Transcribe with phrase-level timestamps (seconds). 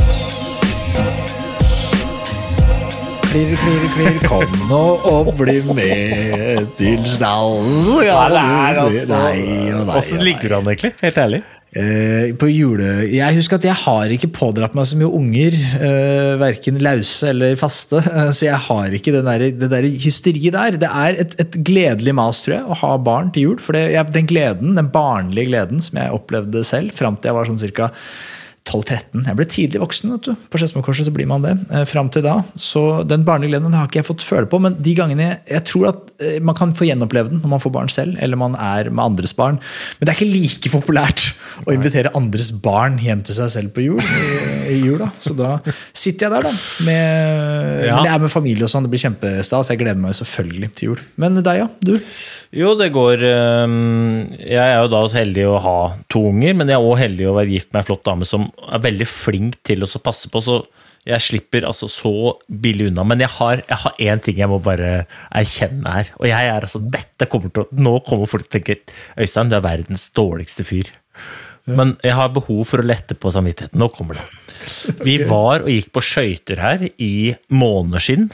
[3.32, 8.04] Klirr, klirr, klirr, kom nå og bli med til stallen.
[8.04, 9.96] Ja, altså.
[9.96, 10.92] Åssen ligger du an, egentlig?
[11.00, 11.42] Helt ærlig.
[11.72, 12.84] Eh, på jule...
[13.08, 15.54] Jeg husker at jeg har ikke pådratt meg så mye unger.
[15.80, 18.02] Uh, verken lause eller faste.
[18.04, 20.76] Uh, så jeg har ikke der, det der hysteriet der.
[20.82, 23.56] Det er et, et gledelig mas, tror jeg, å ha barn til jul.
[23.64, 27.38] For det, jeg, den gleden, den barnlige gleden som jeg opplevde selv fram til jeg
[27.40, 27.88] var sånn cirka
[28.68, 29.24] 12-13.
[29.27, 30.12] Jeg ble tidlig voksen.
[30.14, 30.44] vet du.
[30.52, 31.56] På Skedsmokorset blir man det.
[31.74, 32.36] Eh, fram til da.
[32.55, 34.60] Så den barnegleden har ikke jeg fått føle på.
[34.62, 37.62] Men de gangene jeg, jeg tror at eh, man kan få gjenoppleve den når man
[37.64, 39.58] får barn selv, eller man er med andres barn.
[39.98, 41.28] Men det er ikke like populært
[41.66, 43.98] å invitere andres barn hjem til seg selv på jul.
[44.02, 45.10] I, i jula.
[45.22, 45.56] Så da
[45.90, 46.55] sitter jeg der, da.
[46.86, 47.96] Med, Ja.
[47.98, 48.86] Men jeg er med familie og sånn.
[48.86, 49.73] Det blir kjempestas.
[49.73, 51.02] Jeg gleder meg selvfølgelig til jul.
[51.20, 51.68] Men deg, ja?
[51.83, 51.96] Du?
[52.52, 55.77] Jo, det går Jeg er jo da heldig å ha
[56.13, 58.51] to unger, men jeg er òg heldig å være gift med ei flott dame som
[58.68, 60.61] er veldig flink til å passe på, så
[61.08, 62.12] jeg slipper altså så
[62.46, 63.05] billig unna.
[63.08, 66.12] Men jeg har, jeg har én ting jeg må bare erkjenne her.
[66.20, 69.57] Og jeg er altså Dette kommer til Nå kommer folk til å tenke Øystein, du
[69.58, 70.92] er verdens dårligste fyr.
[71.67, 73.79] Men jeg har behov for å lette på samvittigheten.
[73.79, 74.24] Nå kommer det.
[75.02, 78.30] Vi var og gikk på skøyter her i måneskinn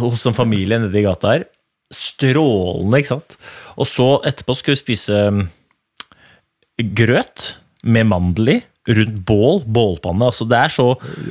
[0.00, 1.46] hos en familie nede i gata her.
[1.90, 3.38] Strålende, ikke sant?
[3.80, 5.44] Og så etterpå skal vi spise um,
[6.96, 8.58] grøt med mandel i.
[8.90, 10.30] Rundt bål, bålpanne.
[10.30, 10.86] Altså det, er så,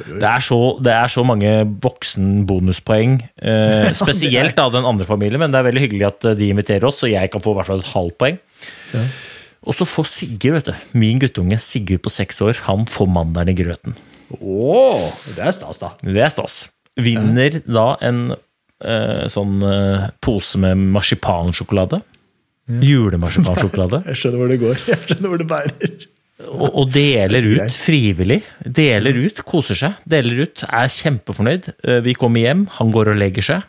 [0.06, 1.54] det, er så, det er så mange
[1.84, 3.18] voksenbonuspoeng.
[3.42, 6.86] Eh, spesielt av den andre familien, men det er veldig hyggelig at eh, de inviterer
[6.88, 8.38] oss, så jeg kan få i hvert fall et halvt poeng.
[9.68, 13.52] Og så får Sigurd, vet du, min guttunge, Sigurd på seks år, han får mandelen
[13.52, 13.98] i grøten.
[14.40, 15.96] Oh, det er stas, da.
[16.06, 16.62] Det er stas.
[17.00, 18.28] Vinner da en
[19.32, 22.00] sånn eh, pose med marsipansjokolade.
[22.70, 24.04] Julemarsipansjokolade.
[24.12, 24.82] Jeg skjønner hvor det går.
[24.88, 26.08] Jeg skjønner hvor det bærer.
[26.50, 28.40] Og, og deler er ut frivillig.
[28.64, 29.98] Deler ut, koser seg.
[30.08, 31.68] Deler ut, er kjempefornøyd.
[31.84, 33.68] Eh, Vi kommer hjem, han går og legger seg.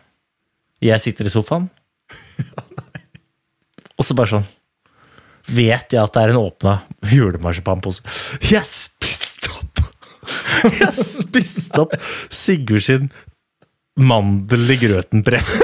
[0.85, 1.67] Jeg sitter i sofaen.
[4.01, 4.47] Og så bare sånn
[5.51, 6.73] Vet jeg at det er en åpna
[7.11, 8.05] julemarsipanpose.
[8.53, 9.81] Jeg spiste opp!
[10.79, 11.95] Jeg spiste opp
[12.31, 13.09] Sigurd sin
[13.99, 15.51] mandel i grøten-brev.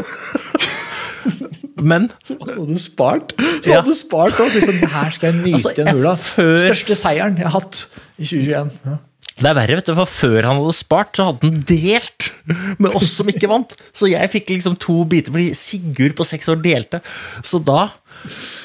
[1.87, 3.34] Men Så hadde spart.
[3.62, 3.82] Så Ja.
[3.94, 4.54] spart også.
[4.60, 6.14] Liksom, her skal jeg nyte Altså, en jula.
[6.16, 7.87] før- Største seieren jeg har hatt
[8.19, 8.70] i 2021.
[8.87, 8.97] Ja.
[9.37, 12.31] Det er verre, vet du, for før han hadde spart, så hadde han delt
[12.78, 13.75] med oss som ikke vant.
[13.92, 17.03] Så jeg fikk liksom to biter, fordi Sigurd på seks år delte.
[17.44, 17.91] Så da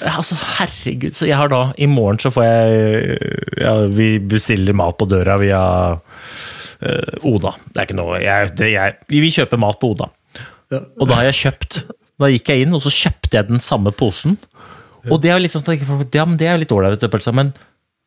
[0.01, 1.11] Altså, herregud.
[1.13, 3.19] Så jeg har da I morgen så får jeg
[3.61, 5.99] ja, Vi bestiller mat på døra via
[6.81, 7.55] eh, Oda.
[7.69, 10.11] Det er ikke noe jeg, det, jeg, Vi kjøper mat på Oda.
[10.71, 11.81] Og da har jeg kjøpt
[12.21, 14.37] Da gikk jeg inn, og så kjøpte jeg den samme posen.
[15.09, 17.01] Og det er liksom, ja, men det er litt ålreit,
[17.33, 17.49] men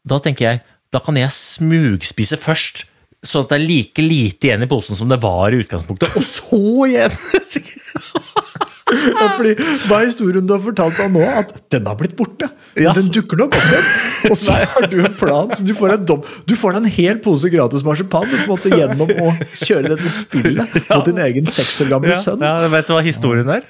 [0.07, 0.63] da tenker jeg
[0.95, 2.85] da kan jeg smugspise først,
[3.25, 6.25] Sånn at det er like lite igjen i posen som det var i utgangspunktet, og
[6.29, 6.59] så
[6.91, 7.15] igjen!
[8.93, 9.55] Ja, fordi,
[9.89, 11.23] hva er historien du har fortalt deg nå?
[11.25, 12.51] At den har blitt borte.
[12.77, 12.93] Ja.
[12.97, 13.87] Den dukker nok opp igjen.
[14.29, 15.53] Og så har du en plan.
[15.57, 18.51] Så du får, en dom, du får en hel pose gratis marsipan du, på en
[18.53, 22.45] måte, gjennom å kjøre dette spillet mot din egen seks år gamle sønn.
[22.45, 23.65] Ja, vet du hva historien er?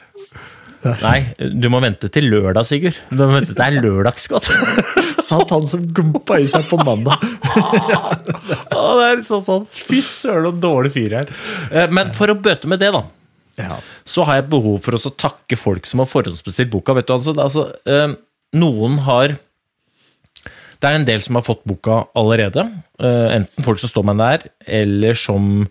[1.01, 1.19] Nei,
[1.57, 2.99] du må vente til lørdag, Sigurd.
[3.09, 4.51] Du må vente, det er lørdagsgodt.
[5.25, 7.23] Satt han som gumpa i seg på mandag.
[8.69, 11.31] Det er sånn sånn Fy søren, så dårlig fyr jeg er.
[11.71, 13.01] Eh, Men for å bøte med det, da,
[13.59, 13.77] Ja.
[14.05, 16.95] så har jeg behov for å takke folk som har forhåndsbestilt boka.
[16.97, 18.15] Vet du, altså, altså, eh,
[18.59, 19.37] noen har
[20.83, 22.65] Det er en del som har fått boka allerede.
[23.01, 25.69] eh, enten folk som står meg nær, eller som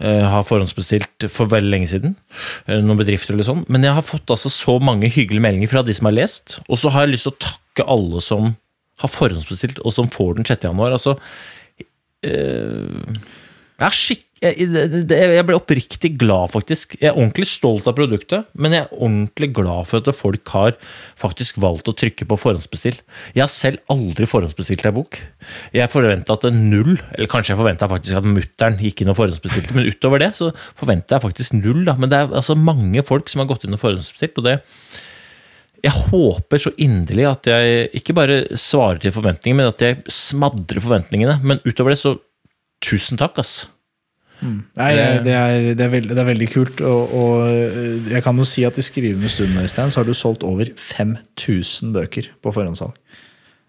[0.00, 2.14] eh, har forhåndsbestilt for veldig lenge siden.
[2.68, 3.64] eh, noen bedrifter eller sånn.
[3.68, 6.58] Men jeg har fått altså så mange hyggelige meldinger fra de som har lest.
[6.70, 8.56] Og så har jeg lyst til å takke alle som
[9.02, 10.62] har forhåndsbestilt, og som får den 6.
[10.70, 10.92] januar.
[10.96, 11.18] Altså,
[12.24, 13.18] jeg,
[13.78, 14.66] er skikk, jeg,
[15.08, 16.98] jeg ble oppriktig glad, faktisk.
[17.00, 20.74] Jeg er ordentlig stolt av produktet, men jeg er ordentlig glad for at folk har
[21.16, 22.98] faktisk valgt å trykke på forhåndsbestill.
[23.32, 25.22] Jeg har selv aldri forhåndsbestilt ei bok.
[25.72, 29.88] Jeg forventa at null, eller kanskje jeg forventa at mutter'n gikk inn og forhåndsbestilte, men
[29.88, 31.86] utover det så forventa jeg faktisk null.
[31.88, 31.96] Da.
[31.96, 34.58] Men det er altså mange folk som har gått inn og forhåndsbestilt, og det
[35.84, 40.82] jeg håper så inderlig at jeg ikke bare svarer til forventningene, men at jeg smadrer
[40.82, 41.36] forventningene.
[41.46, 42.16] Men utover det, så
[42.82, 43.66] tusen takk, ass.
[44.42, 46.80] Nei, jeg- det, er, det, er veldig, det er veldig kult.
[46.80, 50.14] Og, og øh, jeg kan jo si at i skrivende stund Øystein, så har du
[50.14, 52.94] solgt over 5000 bøker på forhåndssalg.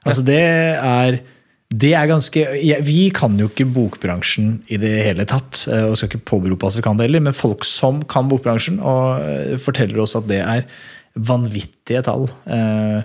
[0.05, 1.19] Altså det er
[1.67, 5.97] det er ganske, ja, Vi kan jo ikke bokbransjen i det hele tatt, øh, og
[5.99, 9.19] skal ikke påberope oss vi kan det heller, men folk som kan bokbransjen, og
[9.59, 10.63] forteller oss at det er
[11.15, 12.29] vanvittige tall.
[12.47, 13.01] Eh,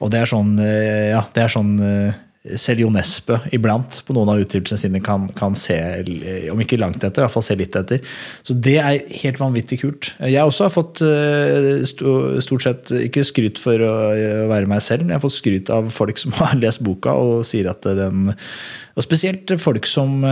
[0.00, 1.70] Og det er sånn, ja, det er sånn
[2.60, 6.78] selv Jo Nesbø iblant på noen av utgivelsene sine kan, kan se, eh, om ikke
[6.80, 8.02] langt etter, i hvert fall se litt etter.
[8.46, 10.12] Så det er helt vanvittig kult.
[10.22, 15.04] Jeg også har fått eh, stort sett ikke skryt for å eh, være meg selv,
[15.04, 18.30] men jeg har fått skryt av folk som har lest boka og sier at den
[18.96, 20.22] Og spesielt folk som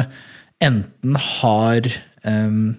[0.63, 1.89] enten har
[2.25, 2.77] em,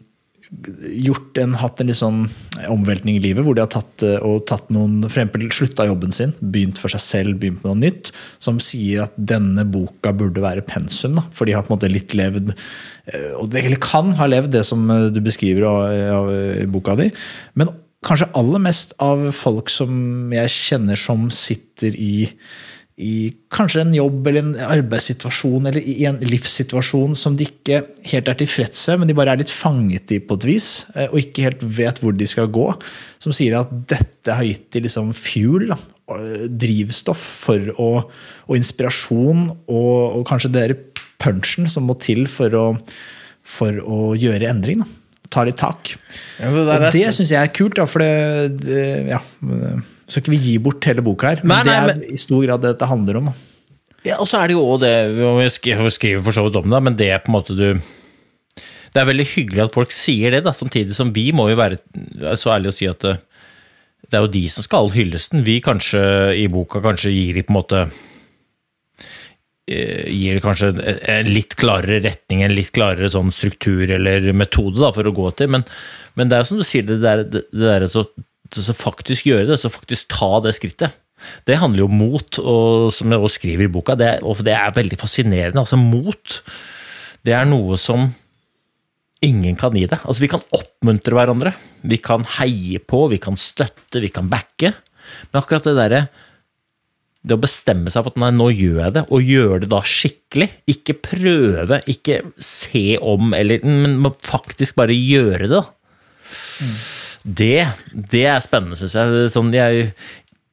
[0.52, 2.26] gjort en, hatt en litt sånn
[2.70, 6.14] omveltning i livet, hvor de har tatt, eh, og tatt noen, for eksempel slutta jobben
[6.16, 8.12] sin, begynt for seg selv, begynt med noe nytt,
[8.44, 11.18] som sier at denne boka burde være pensum.
[11.20, 12.54] Da, for de har på en måte litt levd,
[13.12, 16.32] eh, og det, eller kan ha levd det som eh, du beskriver av,
[16.62, 17.10] i boka di.
[17.58, 17.74] Men
[18.06, 22.30] kanskje aller mest av folk som jeg kjenner som sitter i
[22.96, 28.30] i kanskje en jobb eller en arbeidssituasjon eller i en livssituasjon som de ikke helt
[28.32, 31.20] er tilfreds med, men de bare er litt fanget i på et vis, eh, og
[31.20, 32.70] ikke helt vet hvor de skal gå.
[33.20, 35.80] Som sier at dette har gitt dem liksom fuel, da,
[36.48, 37.90] drivstoff for å,
[38.48, 40.76] og inspirasjon, og, og kanskje der
[41.20, 42.66] punchen som må til for å,
[43.44, 44.86] for å gjøre endring.
[44.86, 45.28] Da.
[45.36, 45.98] Ta litt tak.
[46.40, 50.22] Ja, det og det syns jeg er kult, da, for det, det ja, men, skal
[50.24, 52.44] ikke vi gi bort hele boka her, men Nei, nei, det er men- i stor
[52.46, 53.30] grad det dette handler om.
[54.06, 56.82] Ja, og så er det jo også det Vi skriver for så vidt om det,
[56.84, 57.74] men det er på en måte du
[58.94, 61.80] Det er veldig hyggelig at folk sier det, da, samtidig som vi må jo være
[62.38, 63.16] så ærlige å si at det,
[64.06, 65.42] det er jo de som skal ha hyllesten.
[65.44, 66.00] Vi kanskje
[66.38, 67.82] i boka kanskje gir de på en måte
[69.68, 70.70] eh, Gir kanskje
[71.10, 75.32] en- litt klarere retning, en litt klarere sånn struktur eller metode da, for å gå
[75.36, 75.50] til.
[75.50, 75.66] Men,
[76.16, 78.06] men det er jo som du sier, det der, det, det der så,
[78.54, 80.96] så faktisk gjøre det, så faktisk ta det skrittet.
[81.48, 84.54] Det handler jo om mot, og som jeg også skriver i boka, det og det
[84.54, 85.64] er veldig fascinerende.
[85.64, 86.40] Altså, mot,
[87.26, 88.10] det er noe som
[89.26, 90.04] ingen kan gi deg.
[90.04, 91.56] Altså, vi kan oppmuntre hverandre,
[91.88, 94.76] vi kan heie på, vi kan støtte, vi kan backe.
[95.32, 96.06] Men akkurat det derre
[97.26, 99.80] det å bestemme seg for at nei, nå gjør jeg det, og gjøre det da
[99.90, 100.50] skikkelig.
[100.70, 105.56] Ikke prøve, ikke se om, eller, men faktisk bare gjøre det.
[105.56, 105.64] da.
[107.26, 107.66] Det,
[108.14, 109.30] det er spennende, syns jeg.
[109.34, 109.88] Sånn, jeg.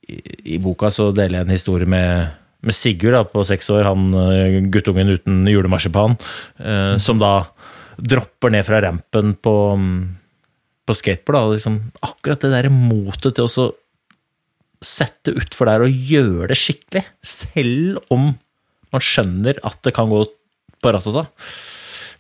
[0.09, 2.33] I boka så deler jeg en historie med,
[2.65, 6.17] med Sigurd da, på seks år, han eh, guttungen uten julemarsipan,
[6.61, 7.35] eh, som da
[8.01, 9.95] dropper ned fra rampen på, mm,
[10.89, 11.39] på skateboard.
[11.39, 13.69] Da, liksom, akkurat det der motet til å
[14.83, 18.33] sette utfor der og gjøre det skikkelig, selv om
[18.93, 20.25] man skjønner at det kan gå
[20.83, 21.29] på ratata.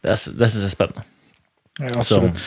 [0.05, 1.09] Det, er- det syns jeg er spennende.
[1.81, 2.41] Ja, absolutt.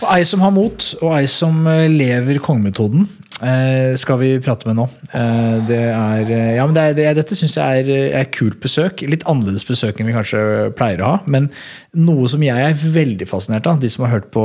[0.00, 3.04] Og ei som har mot, og ei som eh, lever kongemetoden,
[3.44, 4.86] eh, skal vi prate med nå.
[5.12, 7.90] Eh, det er, ja, men det er, det er, dette syns jeg er,
[8.22, 9.04] er kult besøk.
[9.04, 10.42] Litt annerledes besøk enn vi kanskje
[10.78, 11.20] pleier å ha.
[11.28, 11.50] Men
[11.92, 14.44] noe som jeg er veldig fascinert av, de som har hørt på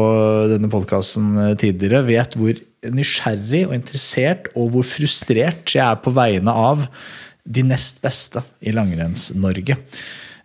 [0.52, 2.60] denne podkasten tidligere, vet hvor
[2.92, 6.84] nysgjerrig og interessert og hvor frustrert jeg er på vegne av
[7.46, 9.80] de nest beste i Langrenns-Norge.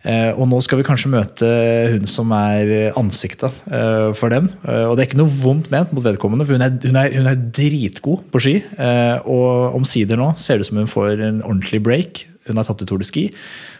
[0.01, 1.49] Eh, og nå skal vi kanskje møte
[1.93, 4.49] hun som er ansiktet eh, for dem.
[4.65, 7.13] Eh, og det er ikke noe vondt ment mot vedkommende, for hun er, hun er,
[7.19, 8.55] hun er dritgod på ski.
[9.29, 12.25] Og omsider nå ser det ut som hun får en ordentlig break.
[12.49, 13.29] Hun har tatt ut Tour de Ski.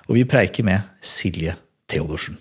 [0.09, 1.57] Og vi preiker med Silje
[1.89, 2.37] Theodorsen.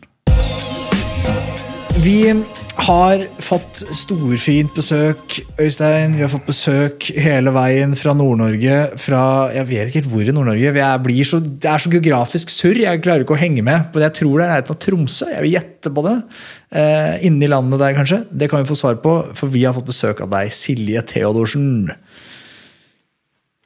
[2.01, 2.33] Vi
[2.81, 6.15] har fått storfint besøk, Øystein.
[6.17, 8.77] Vi har fått besøk hele veien fra Nord-Norge.
[9.01, 10.73] Fra Jeg vet ikke helt hvor i Nord-Norge.
[10.73, 12.77] Vi blir så- Det er så geografisk surr.
[12.81, 13.93] Jeg klarer ikke å henge med.
[13.93, 15.27] Men jeg tror det er nærheten av Tromsø.
[15.31, 16.25] Jeg vil gjette på det.
[16.73, 18.27] Eh, Inni landet der, kanskje.
[18.37, 21.91] Det kan vi få svar på, for vi har fått besøk av deg, Silje Theodorsen.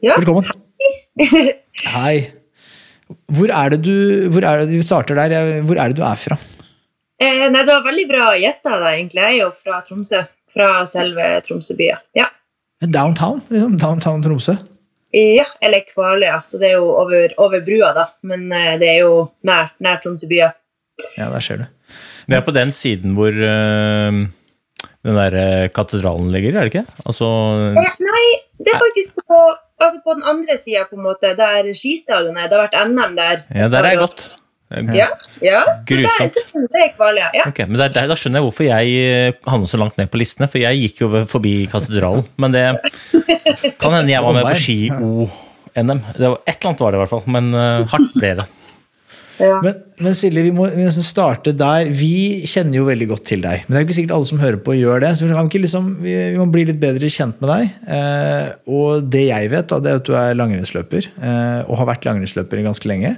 [0.03, 0.17] Ja.
[0.17, 0.51] Velkommen.
[1.85, 2.31] Hei.
[3.31, 5.63] Hvor er det du Hvor er det Vi starter der.
[5.63, 6.37] Hvor er det du er fra?
[7.23, 9.23] Eh, nei, det var veldig bra gjetta egentlig.
[9.23, 10.25] Jeg er jo fra Tromsø.
[10.55, 11.99] Fra selve Tromsøbya.
[12.19, 12.29] Ja.
[12.85, 13.41] Downtown?
[13.49, 14.57] liksom, Downtown Tromsø?
[15.15, 18.09] ja, eller Kvaløya, så det er jo over, over brua, da.
[18.27, 20.51] Men eh, det er jo nær, nær Tromsøbya.
[21.19, 21.67] Ja, der ser du.
[22.27, 24.19] Det er på den siden hvor øh,
[25.05, 26.87] den der øh, katedralen ligger, er det ikke?
[27.05, 27.29] Altså
[27.79, 28.25] Eh, nei,
[28.59, 29.41] det er faktisk på,
[29.83, 32.49] altså på den andre sida, på en måte, der skistadion er.
[32.49, 33.45] Det har vært NM der.
[33.55, 34.27] Ja, der er jeg godt.
[34.71, 35.09] Ja,
[35.45, 35.61] ja.
[35.87, 36.39] Grusomt.
[36.97, 37.29] Kvaløya.
[37.37, 37.45] Ja.
[37.51, 40.11] Okay, men det er der, Da skjønner jeg hvorfor jeg øh, havnet så langt ned
[40.11, 42.27] på listene, for jeg gikk jo forbi katedralen.
[42.41, 42.65] Men det
[43.81, 46.03] kan hende jeg var med på ski-O-NM.
[46.03, 48.51] Et eller annet var det i hvert fall, men øh, hardt ble det.
[49.43, 49.57] Ja.
[49.65, 51.89] Men, men Silje, vi må, vi nesten starte der.
[51.95, 53.65] Vi kjenner jo veldig godt til deg.
[53.67, 55.11] Men det er ikke sikkert alle som hører på, gjør det.
[55.19, 57.73] Så vi, kan ikke liksom, vi, vi må bli litt bedre kjent med deg.
[57.97, 61.11] Eh, og det jeg vet, da, det er at du er langrennsløper.
[61.19, 63.17] Eh, og har vært langrennsløper ganske lenge.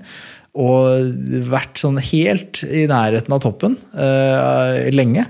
[0.57, 1.13] Og
[1.51, 5.27] vært sånn helt i nærheten av toppen uh, lenge.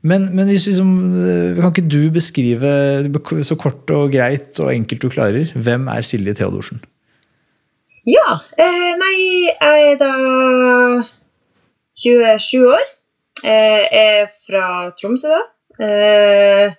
[0.00, 2.70] Men, men hvis vi liksom, eh, kan ikke du beskrive
[3.44, 6.80] så kort og greit og enkelt du klarer, hvem er Silje Theodorsen?
[8.08, 8.38] Ja.
[8.56, 9.16] Eh, nei,
[9.50, 10.14] jeg er da
[12.00, 12.86] 27 år.
[13.44, 14.64] Jeg er fra
[14.96, 15.42] Tromsø, da.
[15.84, 16.72] Eh,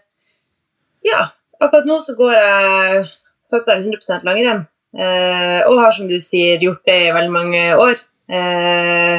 [1.05, 1.27] ja.
[1.62, 3.03] Akkurat nå så går jeg
[3.45, 4.65] satser jeg 100% langrenn.
[4.91, 8.00] Eh, og har, som du sier, gjort det i veldig mange år.
[8.31, 9.17] Eh,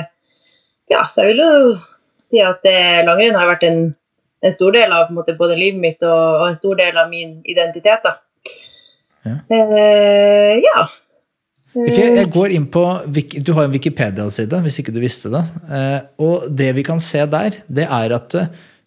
[0.93, 1.77] ja, så jeg vil jo
[2.33, 3.85] si at det, langrenn har vært en,
[4.43, 7.39] en stor del av måte, både livet mitt og, og en stor del av min
[7.49, 8.05] identitet.
[8.05, 8.19] da.
[9.23, 9.39] Ja.
[9.55, 10.89] Eh, ja.
[11.73, 12.83] Jeg, går inn på,
[13.41, 15.41] Du har en Wikipedia-side, hvis ikke du visste det.
[15.73, 18.37] Eh, og det vi kan se der, det er at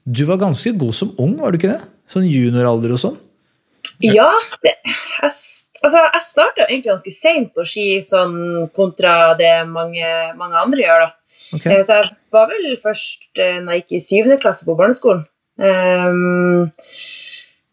[0.05, 1.81] du var ganske god som ung, var du ikke det?
[2.13, 3.15] Sånn junioralder og sånn?
[4.05, 4.29] Ja,
[4.61, 5.31] det, jeg,
[5.85, 8.35] altså, jeg starta egentlig ganske seint på ski, sånn
[8.75, 11.05] kontra det mange, mange andre gjør.
[11.05, 11.11] da.
[11.53, 11.65] Ok.
[11.65, 15.25] Eh, Så jeg var vel først eh, når jeg gikk i syvende klasse på barneskolen.
[15.55, 16.71] Um,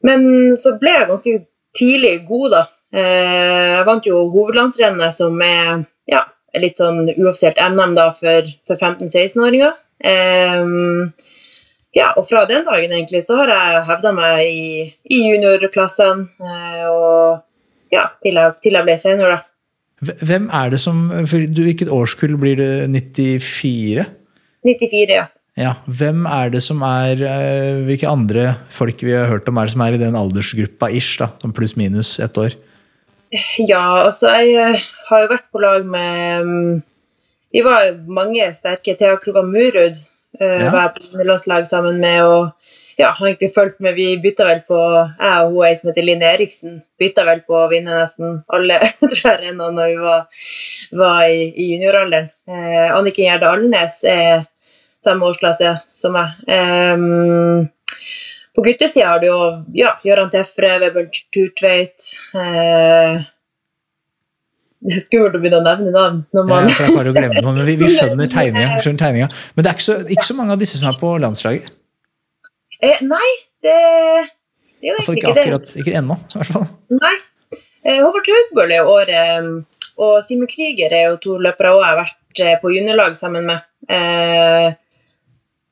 [0.07, 1.35] men så ble jeg ganske
[1.78, 2.62] tidlig god, da.
[2.92, 6.26] Eh, jeg vant jo hovedlandsrennet, som er ja,
[6.59, 9.78] litt sånn uoffisielt NM da for, for 15-16-åringer.
[10.02, 11.12] Um,
[11.95, 14.69] ja, og fra den dagen egentlig så har jeg hevda meg i,
[15.12, 16.28] i juniorklassene.
[16.90, 17.42] og
[17.92, 19.42] ja, til jeg, til jeg ble senior, da.
[20.26, 22.70] Hvem er det som du, Hvilket årskull blir det?
[22.90, 24.06] 94?
[24.66, 25.26] 94, ja.
[25.61, 29.68] Ja, Hvem er det som er eh, Hvilke andre folk vi har hørt om er
[29.68, 31.18] det som er i den aldersgruppa ish?
[31.20, 32.56] da, Som pluss-minus ett år?
[33.61, 36.82] Ja, altså jeg eh, har jo vært på lag med mm,
[37.52, 38.96] Vi var mange sterke.
[38.99, 40.00] Thea Krogan Murud
[40.40, 40.70] uh, Ja.
[40.72, 42.22] var jeg på landslag sammen med.
[42.25, 42.50] og
[42.96, 43.94] ja, har egentlig fulgt med.
[43.94, 47.56] Vi bytta vel på Jeg og hun ei som heter Linn Eriksen, bytta vel på
[47.58, 48.78] å vinne nesten alle
[49.22, 50.46] rennene når vi var,
[51.02, 52.30] var i, i junioralderen.
[52.49, 54.46] Eh, Anniken Gjerde Alnes er
[55.02, 56.40] samme årsklasse som meg.
[56.46, 57.68] Eh,
[58.52, 59.42] på guttesida har du jo
[59.76, 63.22] ja, Gøran Tefre, Webern Turtveit eh,
[64.82, 67.44] Det er skummelt å begynne å nevne navn når Ja, for jeg bare å glemme
[67.44, 69.30] noe, men vi, vi skjønner tegninga.
[69.54, 71.70] Men det er ikke så, ikke så mange av disse som er på landslaget.
[72.82, 73.30] Eh, Nei,
[73.64, 73.76] det,
[74.80, 75.44] det er jo egentlig ikke ikke det.
[75.44, 76.16] akkurat, ikke ennå.
[76.34, 76.66] i hvert fall.
[76.98, 77.14] Nei.
[77.84, 79.48] Eh, Håvard Haugbøl er året,
[80.02, 83.48] og Simen Krüger er jo to løpere også jeg har vært eh, på juniorlag sammen
[83.48, 83.64] med.
[83.90, 84.68] Eh,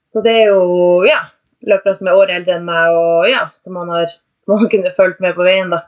[0.01, 1.21] så det er jo ja,
[1.69, 4.11] løpere som er året eldre enn meg, og ja, som man har
[4.43, 5.85] som man kunne fulgt med på veien, da.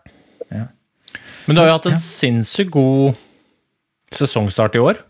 [1.43, 1.99] Men du har jo hatt en Ja.
[1.99, 3.17] sinnssykt god
[4.15, 5.01] sesongstart i år.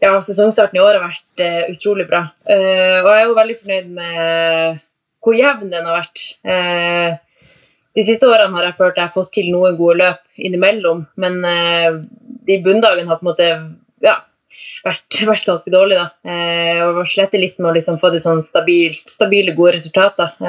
[0.00, 2.26] Ja, sesongstarten i år har vært uh, utrolig bra.
[2.48, 4.78] Uh, og jeg er jo veldig fornøyd med
[5.20, 6.22] hvor jevn den har vært.
[6.40, 7.18] Uh,
[7.98, 11.40] de siste årene har jeg følt jeg har fått til noen gode løp innimellom, men
[11.46, 11.96] eh,
[12.46, 13.48] de bunndagene har på en måte
[14.04, 14.14] ja,
[14.86, 16.04] vært, vært ganske dårlige.
[16.04, 16.30] da.
[16.30, 20.36] Eh, og slette litt med å liksom få det sånn stabilt, stabile, gode resultater.
[20.38, 20.46] Så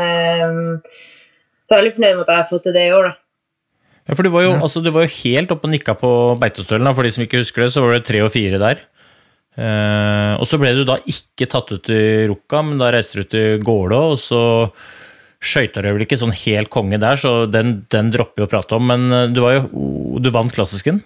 [1.73, 3.09] jeg er veldig fornøyd med at jeg har fått til det i år.
[3.09, 3.17] da.
[4.01, 6.85] Ja, for du var jo, altså, du var jo helt oppe og nikka på Beitostølen.
[6.85, 6.93] da.
[6.97, 8.85] For de som ikke husker det, så var det tre og fire der.
[9.59, 13.31] Eh, og så ble du da ikke tatt ut i Rukka, men da reiste du
[13.33, 14.41] til Gålå, og så
[15.41, 18.77] skøyta du vel ikke sånn helt konge der, så den, den dropper vi å prate
[18.77, 18.85] om.
[18.93, 19.63] Men eh, du, jo,
[20.21, 21.01] du vant klassisken.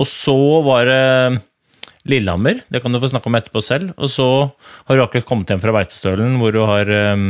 [0.00, 0.36] Og så
[0.66, 1.02] var det
[2.10, 2.60] Lillehammer.
[2.68, 3.92] Det kan du få snakke om etterpå selv.
[3.96, 4.28] Og så
[4.88, 7.28] har du akkurat kommet hjem fra Beitestølen, hvor du har um,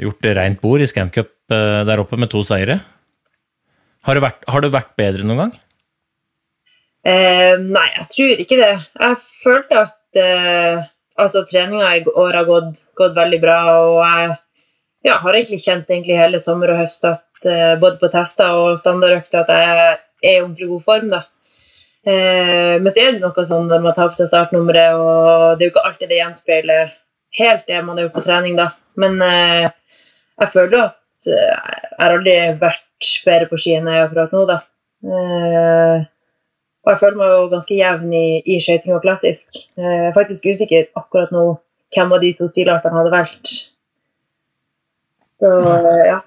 [0.00, 2.80] gjort rent bord i Scancup uh, der oppe med to seire.
[4.08, 5.52] Har det vært, har det vært bedre noen gang?
[7.02, 8.72] Eh, nei, jeg tror ikke det.
[9.00, 10.84] Jeg følte at eh,
[11.18, 13.58] altså, treninga i år har gått, gått, veldig bra.
[13.80, 14.30] Og jeg
[15.10, 18.78] ja, har egentlig kjent egentlig hele sommer og høst at eh, både på tester og
[18.80, 21.12] standardøkter at jeg er i ordentlig god form.
[21.16, 21.24] da.
[22.06, 25.66] Eh, men så er det noe sånn når man tar på seg startnummeret, og det
[25.66, 26.96] er jo ikke alltid det gjenspeiler
[27.38, 28.72] helt det man gjort på trening, da.
[28.98, 29.68] Men eh,
[30.42, 34.34] jeg føler at eh, jeg har aldri vært bedre på ski enn jeg er akkurat
[34.34, 34.58] nå, da.
[36.82, 39.48] Eh, og jeg føler meg jo ganske jevn i, i skøyting og klassisk.
[39.78, 41.46] Eh, jeg er faktisk usikker akkurat nå
[41.92, 43.54] hvem av de to stilartene hadde valgt.
[45.42, 45.50] Så
[46.06, 46.20] ja.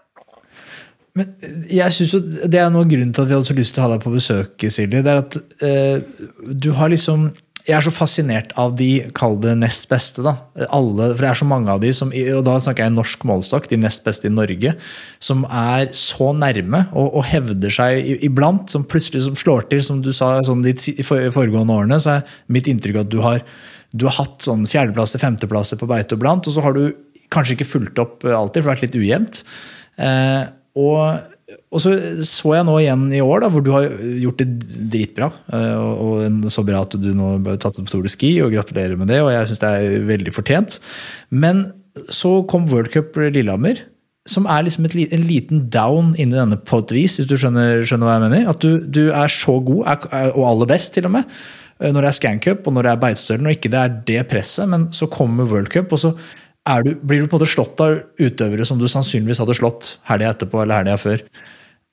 [1.15, 1.29] Men
[1.71, 3.85] jeg synes jo Det er noe grunnen til at vi hadde så lyst til å
[3.85, 5.00] ha deg på besøk, Silje.
[5.00, 7.29] Det er at eh, du har liksom
[7.65, 10.22] jeg er så fascinert av de, kall det nest beste.
[10.25, 10.36] da.
[10.69, 13.69] Alle, for det er så mange av de, som, og da snakker jeg norsk målestokk,
[13.72, 14.75] de nest beste i Norge,
[15.24, 20.03] som er så nærme og, og hevder seg iblant, som plutselig som slår til, som
[20.05, 22.00] du sa sånn de foregående årene.
[22.01, 23.41] så er mitt inntrykk at du har,
[23.98, 26.91] du har hatt sånn fjerdeplasser, femteplasser på beite og blant, og så har du
[27.34, 29.41] kanskje ikke fulgt opp alltid, for det har vært litt ujevnt.
[30.05, 30.43] Eh,
[30.77, 31.91] og og så
[32.25, 33.85] så jeg nå igjen i år, da, hvor du har
[34.21, 34.47] gjort det
[34.93, 35.29] dritbra.
[35.53, 38.53] Eh, og, så bra at du nå har tatt det på Tour de Ski, og
[38.55, 39.21] gratulerer med det.
[39.21, 40.79] Og jeg syns det er veldig fortjent.
[41.29, 41.67] Men
[42.09, 43.83] så kom World Cup Lillehammer,
[44.25, 47.85] som er liksom et, en liten down inni denne på et vis, hvis du skjønner,
[47.85, 48.49] skjønner hva jeg mener.
[48.49, 51.29] At du, du er så god, er, og aller best til og med,
[51.77, 54.25] eh, når det er Scancup og når det er Beitostølen, og ikke det er det
[54.33, 56.15] presset, men så kommer World Cup, og så
[56.65, 60.31] du, blir du på en måte slått av utøvere som du sannsynligvis hadde slått helga
[60.34, 61.22] etterpå eller helga før.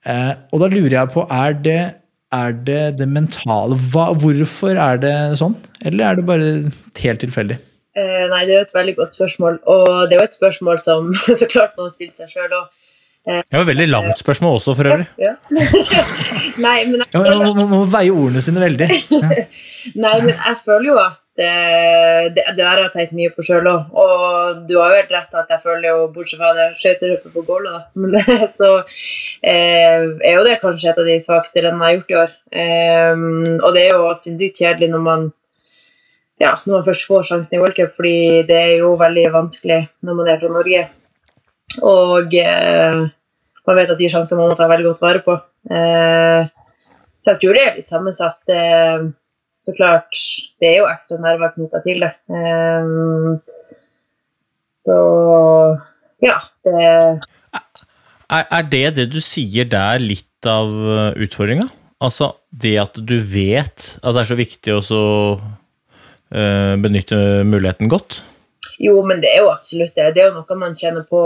[0.09, 1.83] Eh, og da lurer jeg på, er det
[2.33, 5.53] er det det mentale Hva, Hvorfor er det sånn?
[5.85, 6.49] Eller er det bare
[7.03, 7.59] helt tilfeldig?
[7.93, 9.59] Eh, nei, det er jo et veldig godt spørsmål.
[9.69, 11.11] Og det er jo et spørsmål som
[11.41, 12.71] så klart man har stilt seg sjøl òg.
[13.29, 15.09] Eh, det var et veldig langt spørsmål også, for øvrig.
[15.21, 15.35] Ja.
[16.67, 18.89] nei, men jeg, ja, man må veie ordene sine veldig.
[19.13, 19.45] Ja.
[20.07, 21.51] nei, men jeg føler jo at det,
[22.37, 23.93] det, det har jeg tenkt mye på sjøl òg.
[23.97, 27.45] Og du har jo helt rett at jeg føler jo, bortsett fra det skøyteløpet på
[27.49, 28.17] Gålå, men
[28.59, 28.73] så
[29.41, 32.35] eh, er jo det kanskje et av de svakeste rennene jeg har gjort i år.
[32.63, 33.23] Eh,
[33.63, 35.31] og det er jo sinnssykt kjedelig når man
[36.43, 39.83] ja, når man først får sjansen i World Cup, fordi det er jo veldig vanskelig
[40.03, 40.85] når man er fra Norge.
[41.87, 43.03] Og eh,
[43.69, 45.37] man vet at de sjansene må man ta veldig godt vare på.
[45.71, 46.51] Eh,
[47.23, 48.41] så jeg tror det er litt sammensatt.
[48.51, 49.05] Eh,
[49.63, 50.11] så klart
[50.61, 52.13] Det er jo ekstra nerver knytta til det.
[52.27, 53.39] Um,
[54.83, 54.97] så
[56.23, 56.75] ja, det
[58.33, 61.69] er, er det det du sier der litt av uh, utfordringa?
[62.03, 64.83] Altså det at du vet at det er så viktig å
[65.39, 68.23] uh, benytte muligheten godt?
[68.83, 70.15] Jo, men det er jo absolutt det.
[70.17, 71.23] Det er jo noe man kjenner på.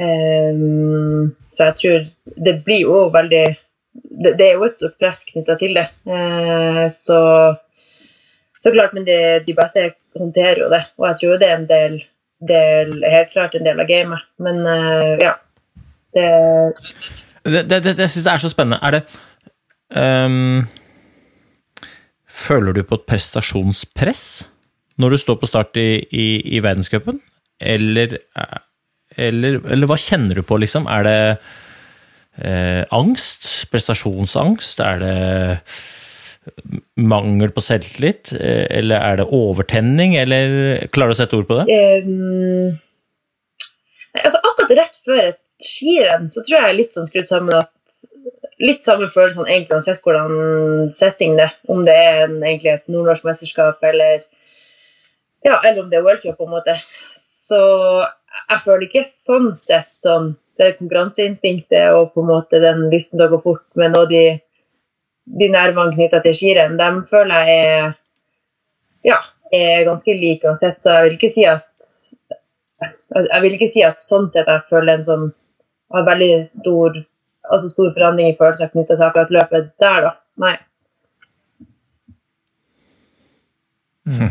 [0.00, 2.04] Um, så jeg tror
[2.40, 3.44] Det blir jo veldig
[3.94, 5.86] det, det, er jo et stort press knytta til det.
[6.06, 7.20] Eh, så,
[8.60, 10.82] så klart, men det, de beste håndterer jo det.
[11.00, 11.96] Og jeg tror det er en del,
[12.48, 14.28] del helt klart en del av gamet.
[14.42, 15.38] Men eh, ja.
[16.14, 16.28] Det
[17.40, 18.80] Det, det, det, jeg syns det er så spennende.
[18.84, 19.02] Er det
[19.96, 20.66] um,
[22.28, 24.24] Føler du på et prestasjonspress
[25.00, 26.26] når du står på start i, i,
[26.56, 27.20] i verdenscupen?
[27.60, 28.18] Eller,
[29.16, 30.86] eller, eller hva kjenner du på, liksom?
[30.92, 31.16] Er det
[32.38, 33.48] eh, angst?
[33.72, 34.82] Prestasjonsangst?
[34.84, 35.16] Er det
[37.00, 38.32] mangel på selvtillit?
[38.38, 40.16] Eh, eller er det overtenning?
[40.20, 41.66] Eller klarer du å sette ord på det?
[42.06, 42.78] Um,
[44.14, 47.74] altså akkurat rett før et skirenn så tror jeg er litt sånn skrudd sammen at
[48.60, 53.24] Litt samme følelse egentlig uansett hvordan setting det Om det er en, egentlig et nordnorsk
[53.24, 54.20] mesterskap eller
[55.40, 56.74] ja, eller om det er World på en måte.
[57.16, 57.60] Så
[58.50, 63.26] jeg føler ikke sånn sett sånn det konkurranseinstinktet og på en måte den lysten til
[63.26, 64.24] å gå fort, men òg de,
[65.40, 67.92] de nervene knytta til skirenn, dem føler jeg er,
[69.10, 69.18] ja,
[69.50, 70.78] er ganske like uansett.
[70.82, 71.66] Så jeg vil ikke si at
[73.10, 75.30] jeg vil ikke si at sånn sett jeg føler en sånn
[75.90, 77.00] har veldig stor
[77.50, 80.12] altså stor forandring i følelser knytta til akkurat løpet der, da.
[80.40, 80.54] Nei.
[84.10, 84.30] Mm.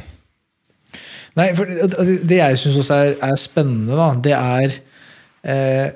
[1.40, 4.78] Nei, for det, jeg syns også er, er, spennende, da, det er
[5.44, 5.90] eh,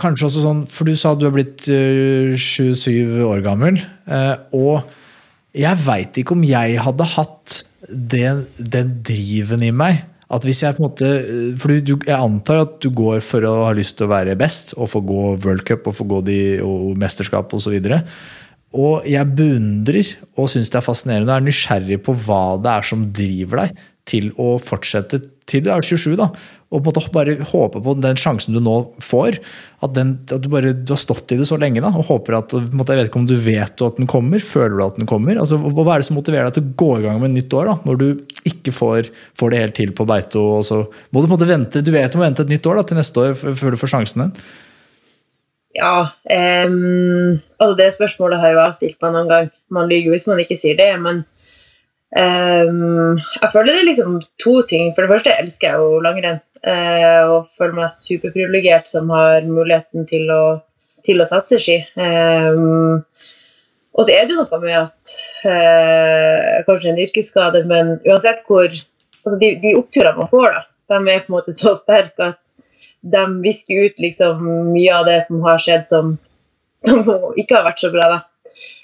[0.00, 3.80] kanskje også sånn For du sa du er blitt uh, 27 år gammel.
[4.08, 4.96] Uh, og
[5.56, 7.60] jeg veit ikke om jeg hadde hatt
[7.90, 10.04] den, den, driven i meg.
[10.30, 11.08] At hvis jeg på en måte
[11.58, 14.76] For du, jeg antar at du går for å ha lyst til å være best
[14.76, 17.74] og få gå World Cup og få gå de, og mesterskap osv.
[17.74, 18.00] Og, så
[18.70, 22.86] Og jeg beundrer og syns det er fascinerende og er nysgjerrig på hva det er
[22.86, 26.14] som driver deg til å fortsette til du er 27.
[26.18, 26.30] da,
[26.70, 29.40] Og på en måte bare håpe på den sjansen du nå får.
[29.82, 32.36] At, den, at du bare du har stått i det så lenge da, og håper
[32.38, 34.44] at måte, Jeg vet ikke om du vet at den kommer.
[34.44, 35.40] Føler du at den kommer?
[35.40, 37.58] altså Hva er det som motiverer deg til å gå i gang med et nytt
[37.58, 38.08] år, da, når du
[38.46, 40.46] ikke får, får det helt til på Beito?
[40.60, 42.66] og så må Du på en måte vente, du vet du må vente et nytt
[42.70, 44.34] år da, til neste år før du får sjansen din.
[45.76, 49.50] Ja, Um, altså det spørsmålet har jeg stilt meg noen gang.
[49.70, 51.22] Man lyver hvis man ikke sier det, men
[52.14, 54.92] um, jeg føler det er liksom to ting.
[54.94, 60.28] For det første elsker jeg jo langrenn, og føler meg superprivilegert som har muligheten til
[60.34, 60.42] å,
[61.06, 61.78] til å satse ski.
[61.96, 63.00] Ehm,
[63.96, 65.14] og så er det noe med at
[65.48, 71.12] eh, Kanskje en yrkesskade, men uansett hvor altså de, de oppturene man får, da, de
[71.14, 72.40] er på en måte så sterke at
[73.00, 74.42] de visker ut liksom
[74.74, 76.12] mye av det som har skjedd som,
[76.84, 77.00] som
[77.40, 78.10] ikke har vært så bra.
[78.16, 78.20] da.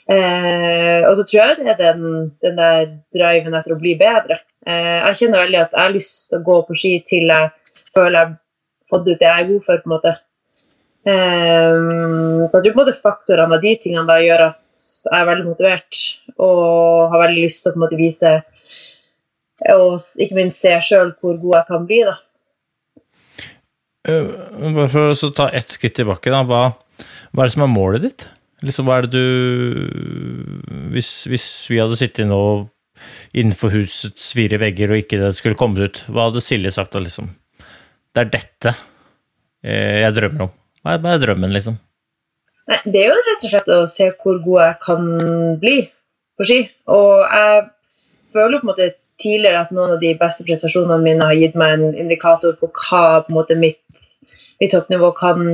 [0.07, 2.85] Eh, og så tror jeg det er den, den der
[3.15, 4.41] driven etter å bli bedre.
[4.67, 7.53] Eh, jeg kjenner veldig at jeg har lyst til å gå på ski til jeg
[7.97, 8.37] føler jeg har
[8.93, 9.83] fått ut det jeg er god for.
[9.83, 10.15] på en måte.
[11.07, 14.63] Um, så jeg tror på faktorene av de tingene da gjør at
[15.07, 16.01] jeg er veldig motivert
[16.43, 18.33] og har veldig lyst til å på en måte vise
[19.73, 22.01] og ikke minst se sjøl hvor god jeg kan bli.
[22.05, 22.17] da.
[24.07, 24.33] Eh,
[24.77, 26.43] Bare for å ta ett skritt tilbake, da.
[26.47, 26.63] Hva,
[27.33, 28.27] hva er det som er målet ditt?
[28.67, 29.27] Liksom, hva er det du
[30.95, 32.41] hvis, hvis vi hadde sittet nå
[33.37, 37.03] innenfor husets fire vegger og ikke det skulle kommet ut, hva hadde Silje sagt da,
[37.05, 37.29] liksom?
[38.17, 38.71] Det er dette
[39.61, 40.53] eh, jeg drømmer om.
[40.81, 41.75] Hva er, drømmen, liksom?
[42.71, 45.11] Nei, det er jo rett og slett å se hvor god jeg kan
[45.61, 45.75] bli
[46.39, 46.57] på ski.
[46.97, 47.59] Og jeg
[48.33, 48.87] føler på en måte
[49.21, 53.03] tidligere at noen av de beste prestasjonene mine har gitt meg en indikator på hva
[53.27, 53.83] på en måte mitt,
[54.63, 55.45] mitt toppnivå kan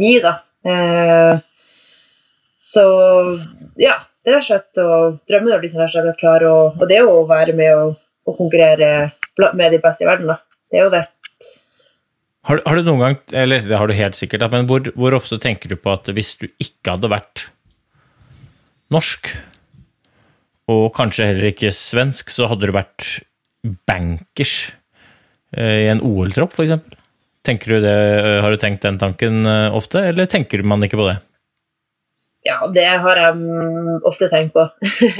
[0.00, 0.16] gi.
[0.24, 0.38] da.
[0.64, 1.44] Eh,
[2.66, 2.86] så
[3.82, 6.64] ja, det er slett å drømme om de som rett og slett er klare å
[6.72, 10.32] Og det er jo å være med og, og konkurrere med de beste i verden,
[10.32, 10.40] da.
[10.72, 11.04] Det er jo det.
[12.46, 15.38] Har, har du noen gang, eller det har du helt sikkert, men hvor, hvor ofte
[15.42, 17.48] tenker du på at hvis du ikke hadde vært
[18.94, 19.32] norsk,
[20.70, 23.08] og kanskje heller ikke svensk, så hadde du vært
[23.90, 24.54] bankers
[25.56, 26.94] eh, i en OL-tropp, eksempel?
[27.46, 27.96] Tenker du det,
[28.42, 31.18] har du tenkt den tanken eh, ofte, eller tenker man ikke på det?
[32.46, 34.68] Ja, det har jeg mm, ofte tenkt på.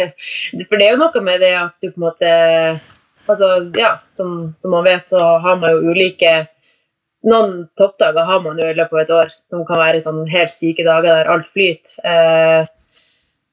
[0.68, 2.36] For det er jo noe med det at du på en måte
[3.26, 6.44] Altså, ja, som, som man vet, så har man jo ulike
[7.26, 10.54] Noen toppdager har man jo i løpet av et år, som kan være sånn helt
[10.54, 11.96] syke dager der alt flyter.
[12.06, 12.68] Eh,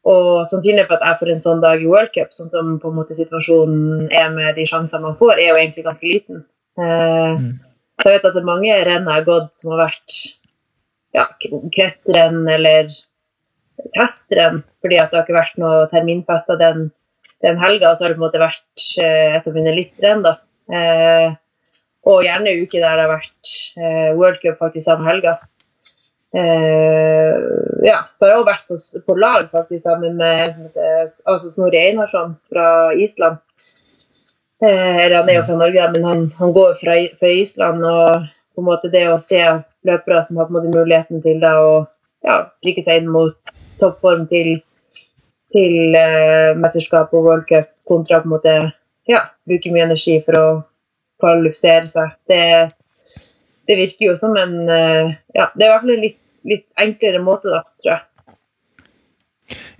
[0.04, 2.92] og sannsynligheten for at jeg får en sånn dag i World Cup, sånn som på
[2.92, 6.44] en måte situasjonen er med de sjansene man får, er jo egentlig ganske liten.
[6.78, 7.46] Eh,
[8.02, 10.16] Så jeg vet at det er mange renn jeg har gått som har vært
[11.14, 11.28] ja,
[11.76, 12.90] kretsrenn eller
[13.94, 16.88] testrenn, fordi at det har ikke vært noe terminfester den,
[17.46, 17.94] den helga.
[17.94, 20.34] Så har det på en måte vært eh, et av mine renn, da.
[20.74, 21.38] Eh,
[22.10, 25.38] og gjerne uke der det har vært eh, World Cup faktisk samme helga.
[26.34, 27.36] Eh,
[27.86, 30.78] ja, så har jeg også vært på, på lag faktisk sammen med med
[31.30, 33.40] altså Snorre Einarsson fra Island.
[34.64, 37.86] Eh, han er jo fra Norge, men han, han går fra, fra Island.
[37.86, 39.42] Og på en måte det å se
[39.88, 41.74] løpere som har på en måte muligheten til da, å
[42.26, 43.36] ja, rykke seg inn mot
[43.82, 44.56] toppform til,
[45.54, 48.54] til eh, mesterskap og World Cup, kontra på en måte
[49.10, 50.46] ja, bruke mye energi for å
[51.24, 52.16] kvalifisere seg.
[52.30, 52.44] Det,
[53.70, 56.68] det virker jo som en eh, ja, Det er i hvert fall en litt, litt
[56.84, 58.04] enklere måte, da, tror jeg.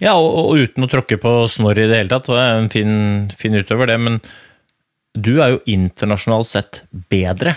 [0.04, 2.72] Ja, og, og uten å tråkke på Snorri i det hele tatt, så er en
[2.74, 2.96] fin,
[3.40, 4.20] fin utøver, det, men
[5.14, 7.56] du er jo internasjonalt sett bedre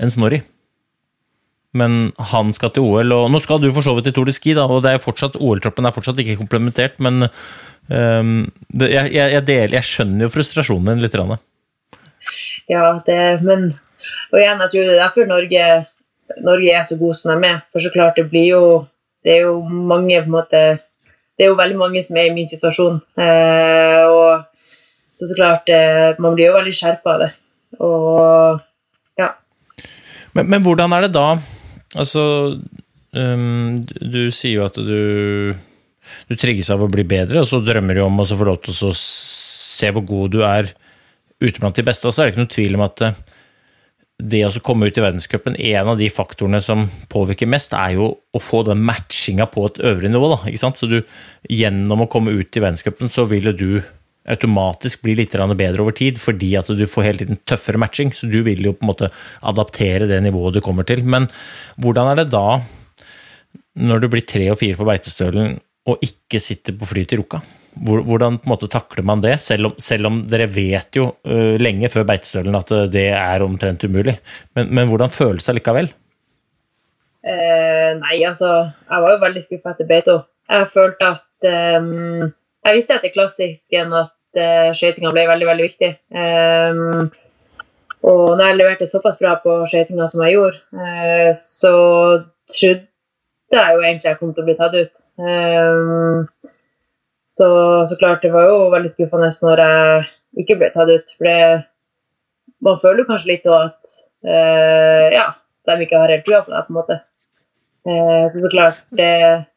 [0.00, 0.40] enn Snorri.
[1.76, 4.34] Men han skal til OL, og nå skal du for så vidt til Tour de
[4.34, 9.76] Ski, da, og OL-troppen er fortsatt ikke komplementert, men um, det, jeg, jeg, jeg, deler,
[9.78, 11.14] jeg skjønner jo frustrasjonen din litt.
[11.20, 11.38] Rann.
[12.70, 13.72] Ja, det, men
[14.30, 15.64] Og igjen, jeg tror det er derfor Norge,
[16.46, 17.62] Norge er så god som de er.
[17.72, 18.62] For så klart, det blir jo
[19.24, 20.62] Det er jo mange på en måte
[21.34, 23.00] Det er jo veldig mange som er i min situasjon.
[23.18, 24.46] Eh, og
[25.18, 27.30] så så klart eh, Man blir jo veldig skjerpa av det.
[27.80, 28.60] Og
[29.18, 29.32] ja.
[30.34, 31.32] Men, men hvordan er det da
[31.98, 32.22] Altså,
[33.18, 35.58] um, du sier jo at du
[36.30, 38.74] du trigges av å bli bedre, og så drømmer du om å få lov til
[38.86, 40.70] å se hvor god du er
[41.40, 42.08] ute blant de beste.
[42.08, 43.20] Og så er det ikke noen tvil om at eh,
[44.20, 48.10] det å komme ut i verdenscupen, en av de faktorene som påvirker mest, er jo
[48.20, 50.32] å få den matchinga på et øvre nivå.
[50.34, 50.80] Da, ikke sant?
[50.80, 51.00] Så du,
[51.48, 53.70] gjennom å komme ut i verdenscupen, så vil du
[54.30, 58.12] automatisk bli litt bedre over tid, fordi at du får hele tiden tøffere matching.
[58.12, 61.02] Så du vil jo på en måte adaptere det nivået du kommer til.
[61.02, 61.28] Men
[61.80, 62.60] hvordan er det da,
[63.80, 67.40] når du blir tre og fire på Beitestølen, og ikke sitter på fly til Ruka?
[67.74, 71.12] Hvor- Hvordan på en måte takler man det, selv om, selv om dere vet jo
[71.24, 74.16] uh, lenge før beitestølen at øh, det er omtrent umulig.
[74.56, 75.90] Men, men hvordan føles det likevel?
[77.20, 78.50] Eh, nei, altså,
[78.90, 80.16] jeg var jo veldig skuffa etter Beito.
[80.50, 82.30] Jeg følte at um,
[82.64, 85.90] Jeg visste etter klassisken at uh, skøytinga ble veldig, veldig viktig.
[86.10, 87.10] Um,
[88.00, 91.74] og når jeg leverte såpass bra på skøytinga som jeg gjorde, uh, så
[92.50, 92.88] trodde
[93.52, 94.92] jeg jo egentlig jeg kom til å bli tatt ut.
[95.20, 96.20] Ehm,
[97.30, 97.48] så,
[97.86, 100.06] så klart, det var jo veldig skuffende når jeg
[100.42, 101.12] ikke ble tatt ut.
[101.16, 101.42] For det,
[102.66, 103.78] man føler kanskje litt at
[104.26, 105.28] eh, ja,
[105.68, 106.98] de ikke har helt trua på deg, på en måte.
[107.86, 109.12] Eh, så, så klart, det,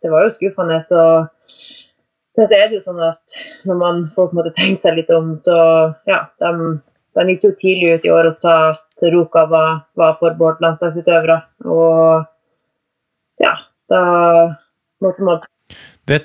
[0.06, 0.78] det var jo skuffende.
[0.86, 1.02] Så,
[2.38, 5.58] så er det jo sånn at når man folk måtte tenke seg litt om, så
[6.10, 6.78] ja, de,
[7.18, 11.42] de gikk jo tidlig ut i år og sa at Ruka var, var forbeholdt landslagsutøvere.
[11.66, 12.30] Og
[13.42, 13.58] ja,
[13.90, 14.02] da
[15.04, 15.42] måtte man
[16.08, 16.22] Det,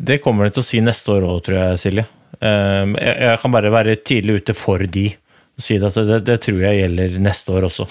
[0.00, 2.06] det kommer de til å si neste år òg, tror jeg, Silje.
[2.40, 5.10] Um, jeg, kan bare være tidlig ute for de
[5.60, 7.84] og si at det, det tror jeg gjelder neste år også.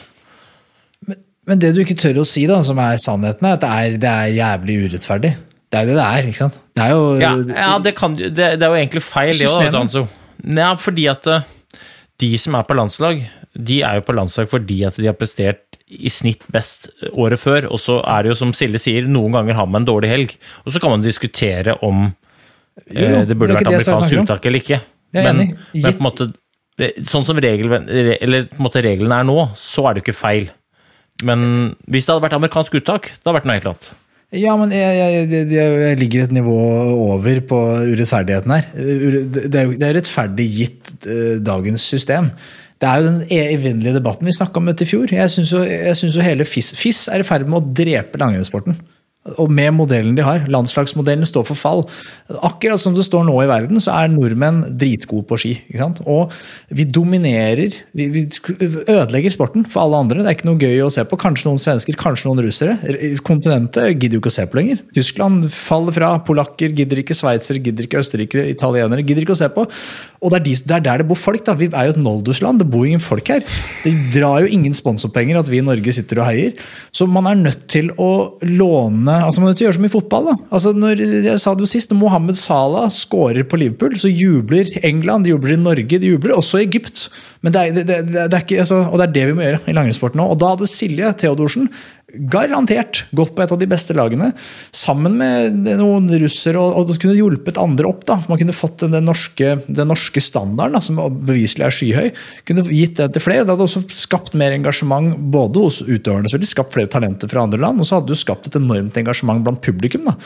[1.50, 4.00] Men det du ikke tør å si, da, som er sannheten, er at det er,
[4.02, 5.32] det er jævlig urettferdig.
[5.70, 6.58] Det er jo det det er, ikke sant?
[6.74, 9.70] Det er jo Ja, ja det, kan, det, det er jo egentlig feil, det òg.
[9.76, 10.06] Danzo.
[10.42, 11.46] Ja, fordi at eh,
[12.24, 13.22] de som er på landslag,
[13.54, 17.68] de er jo på landslag fordi at de har prestert i snitt best året før.
[17.74, 20.36] Og så er det jo som Silje sier, noen ganger har man en dårlig helg.
[20.66, 22.08] Og så kan man diskutere om
[22.86, 24.82] eh, det burde det vært amerikansk uttak eller ikke.
[25.18, 26.32] Men, men på en måte
[26.80, 30.46] Sånn som regel, reglene er nå, så er det jo ikke feil.
[31.28, 31.42] Men
[31.92, 33.90] hvis det hadde vært amerikansk uttak, det hadde vært noe helt annet.
[34.38, 36.56] Ja, men jeg, jeg, jeg, ligger et nivå
[37.10, 38.68] over på urettferdigheten her.
[38.78, 42.30] Det er jo det er rettferdig gitt eh, dagens system.
[42.80, 45.12] Det er jo den e- evinnelige debatten vi snakka om dette i fjor.
[45.12, 45.66] Jeg syns jo,
[46.16, 48.80] jo hele FIS, FIS er i ferd med å drepe langrennssporten.
[49.38, 50.46] Og med modellen de har.
[50.50, 51.82] Landslagsmodellen står for fall.
[52.48, 55.52] Akkurat som det står nå i verden, så er nordmenn dritgode på ski.
[56.08, 56.32] Og
[56.74, 57.76] vi dominerer.
[57.94, 58.24] Vi, vi
[58.88, 60.24] ødelegger sporten for alle andre.
[60.24, 61.20] Det er ikke noe gøy å se på.
[61.20, 62.78] Kanskje noen svensker, kanskje noen russere.
[63.28, 64.82] Kontinentet gidder jo ikke å se på lenger.
[64.96, 66.14] Tyskland faller fra.
[66.26, 67.18] Polakker gidder ikke.
[67.20, 68.02] Sveitsere gidder ikke.
[68.02, 69.68] Østerrikere, italienere gidder ikke å se på.
[70.20, 71.46] Og det er, de, det er der det bor folk.
[71.48, 71.56] da.
[71.56, 72.60] Vi er jo et noldusland.
[72.60, 73.44] Det bor ingen folk her.
[73.86, 76.58] Det drar jo ingen sponsorpenger at vi i Norge sitter og heier.
[76.92, 79.88] Så man er nødt til å låne altså Man er nødt til å gjøre som
[79.88, 80.28] i fotball.
[80.32, 80.36] da.
[80.52, 84.68] Altså når, jeg sa det jo sist, når Mohammed Salah scorer på Liverpool, så jubler
[84.84, 87.08] England, de jubler i Norge, de jubler også i Egypt.
[87.46, 89.64] Men det er, det, det er ikke, altså, og det er det vi må gjøre
[89.72, 90.28] i langrennssporten nå.
[90.34, 91.72] Og da hadde Silje Theodorsen
[92.32, 94.32] garantert gått på et av de beste lagene,
[94.76, 98.06] sammen med noen russere, og, og kunne hjulpet andre opp.
[98.10, 102.08] da, Man kunne fått den, norske, den norske standarden, da, som beviselig er skyhøy,
[102.50, 103.46] kunne gitt den til flere.
[103.46, 107.62] Det hadde også skapt mer engasjement både hos utøverne, selvfølgelig, skapt flere talenter fra andre
[107.62, 110.10] land, og så hadde du skapt et enormt engasjement blant publikum.
[110.10, 110.18] da.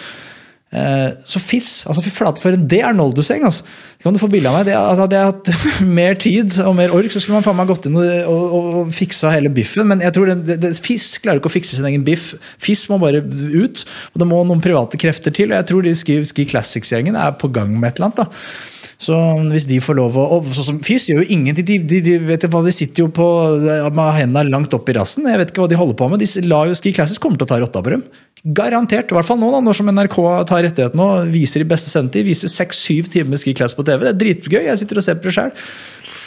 [0.74, 3.64] Eh, Så FIS, altså fy for en Det er Noldus-gjeng, altså.
[4.04, 4.68] Kan du få bilde av meg.
[4.68, 5.52] Det, hadde jeg hatt
[6.00, 8.92] mer tid og mer ork, så skulle man faen meg gått inn og, og, og
[8.96, 9.88] fiksa hele biffen.
[9.88, 12.34] Men jeg tror det, det, det, FIS klarer ikke å fikse sin egen biff.
[12.62, 13.86] FIS må bare ut.
[14.12, 15.54] Og det må noen private krefter til.
[15.54, 18.26] Og jeg tror de Ski, Ski Classics-gjengen er på gang med et eller annet.
[18.26, 18.74] da.
[19.04, 19.16] Så
[19.52, 21.66] hvis de får lov å og sånn som FIS gjør jo ingenting.
[21.68, 23.26] De, de, de, vet hva, de sitter jo på,
[23.64, 25.28] med hendene langt opp i rassen.
[25.30, 26.24] Jeg vet ikke hva de holder på med.
[26.24, 28.06] De la jo Ski Classics kommer til å ta rotta på dem.
[28.44, 29.12] Garantert.
[29.12, 30.18] I hvert fall nå, da, når som NRK
[30.50, 32.28] tar rettigheten og viser i beste sendetid.
[32.28, 33.93] Viser seks-syv timer Ski Classics på TV.
[34.02, 34.62] Det er dritgøy.
[34.66, 35.54] Jeg sitter og ser på det sjøl.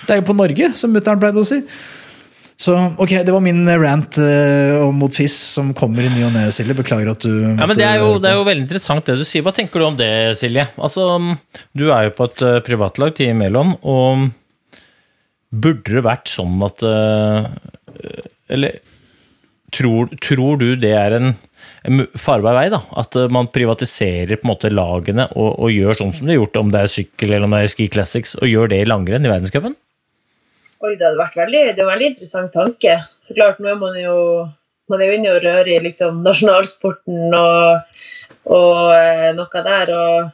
[0.07, 1.63] Det er jo på Norge, som mutter'n pleide å si.
[2.57, 6.47] Så ok, det var min rant uh, mot FIS som kommer i ny og ne,
[6.57, 6.77] Silje.
[6.79, 9.27] Beklager at du Ja, men det er, jo, det er jo veldig interessant det du
[9.29, 9.45] sier.
[9.45, 10.09] Hva tenker du om det,
[10.41, 10.65] Silje?
[10.81, 11.05] Altså,
[11.77, 14.31] Du er jo på et eh, privatlag, Team Melon, og
[15.53, 17.45] burde det vært sånn at uh,
[18.53, 18.81] Eller
[19.77, 21.35] tror, tror du det er en
[22.19, 22.83] farbar vei, da?
[23.01, 26.43] At eh, man privatiserer på en måte lagene og, og gjør sånn som de har
[26.43, 28.89] gjort, om det er sykkel eller om det er Ski Classics, og gjør det i
[28.89, 29.75] langrenn i verdenscupen?
[30.85, 33.01] Oi, det hadde vært veldig, det en veldig interessant tanke.
[33.25, 34.17] Så klart, nå er man jo
[34.91, 38.01] man er jo inne og rører i liksom nasjonalsporten og,
[38.55, 39.93] og eh, noe der.
[39.93, 40.29] og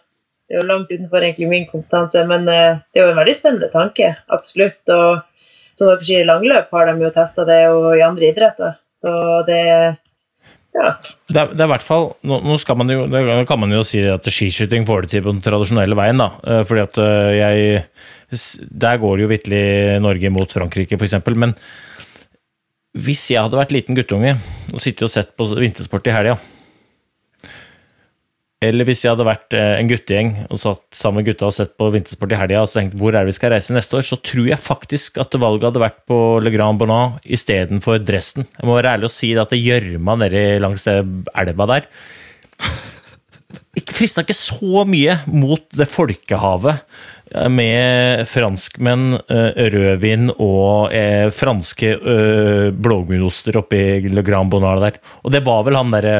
[0.46, 3.36] Det er jo langt utenfor egentlig min kompetanse, men eh, det er jo en veldig
[3.38, 4.12] spennende tanke.
[4.34, 4.82] Absolutt.
[4.92, 5.22] Og
[5.78, 8.76] som dere sier, i langløp har de jo testa det og i andre idretter.
[9.02, 9.12] Så
[9.48, 9.62] det
[10.72, 10.92] ja.
[11.28, 13.04] Det er, det er hvert fall, nå, nå skal man jo,
[13.48, 16.20] kan man jo si at skiskyting får det til på den tradisjonelle veien.
[16.22, 17.82] da, eh, fordi at eh, jeg,
[18.84, 19.64] Der går det jo vitterlig
[20.00, 21.18] Norge mot Frankrike, f.eks.
[21.36, 21.52] Men
[22.96, 24.36] hvis jeg hadde vært liten guttunge
[24.72, 26.38] og sittet og sett på vintersport i helga,
[28.62, 31.74] eller hvis jeg hadde vært eh, en guttegjeng og satt sammen med gutta og sett
[31.80, 34.06] på vintersport i helga og så tenkt hvor er det vi skal reise neste år,
[34.06, 38.46] så tror jeg faktisk at valget hadde vært på Le Grand Bonnat istedenfor Dresden.
[38.58, 41.90] Jeg må være ærlig og si det at det gjørma nedi langs elva der
[43.88, 46.82] frista ikke så mye mot det folkehavet
[47.34, 50.92] eh, med franskmenn, eh, rødvin og
[51.34, 51.96] franske
[52.78, 55.00] blåmunoster oppi Le Grand Bonard der.
[55.26, 56.18] Og det var vel han derre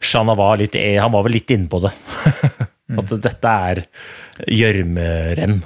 [0.00, 1.92] Shana var litt Han var vel litt inne på det.
[3.00, 3.84] At dette er
[4.50, 5.60] gjørmerenn.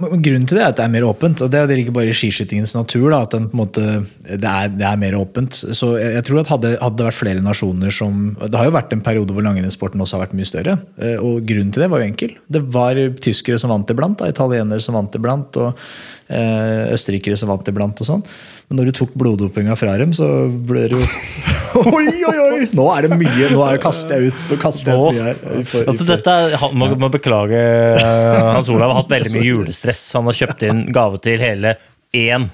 [0.00, 2.16] Grunnen til det er at det er mer åpent, og det er ikke bare i
[2.16, 3.10] skiskytingens natur.
[3.12, 3.82] Da, at den, på en måte,
[4.24, 5.58] det, er, det er mer åpent.
[5.76, 8.76] Så jeg, jeg tror at hadde, hadde det vært flere nasjoner som Det har jo
[8.78, 10.78] vært en periode hvor langrennssporten også har vært mye større.
[11.04, 12.32] eh, Og grunnen til det var jo enkel.
[12.48, 15.84] Det var tyskere som vant iblant, da, italienere som vant iblant, og
[16.32, 18.24] eh, østerrikere som vant iblant og sånn.
[18.70, 21.04] Men når du tok bloddopinga fra dem, så ble det jo
[21.96, 22.64] Oi, oi, oi!
[22.76, 23.50] Nå er det mye!
[23.52, 24.46] Nå er, kaster jeg ut.
[24.50, 25.38] Nå kaster jeg ut mye her.
[25.40, 29.46] For, får- Altså, dette han må, må beklage eh, Hans Olav har hatt veldig mye
[29.48, 30.02] julestress.
[30.18, 31.76] Han har kjøpt inn gave til hele
[32.16, 32.48] én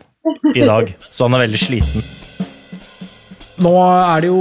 [0.54, 2.02] i dag, så han er veldig sliten.
[3.56, 4.40] Nå er det jo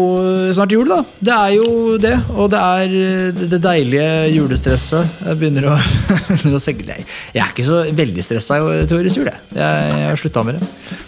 [0.51, 0.97] snart jul, da.
[1.23, 1.67] Det er jo
[2.03, 2.15] det.
[2.35, 2.87] Og det er
[3.35, 5.07] det- det deilige julestresset.
[5.23, 5.75] Jeg begynner å,
[6.27, 9.39] begynner å senke Nei, Jeg er ikke så veldig stressa til årets jul, jeg.
[9.55, 10.67] Jeg, har slutta med det.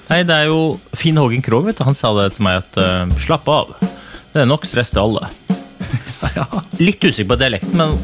[0.10, 1.84] Nei, det er jo Finn Hågen Krogh, vet du.
[1.84, 3.76] Han sa det til meg at uh, slapp av.
[4.32, 5.28] Det er nok stress til alle.
[6.88, 7.98] Litt usikker på dialekten, men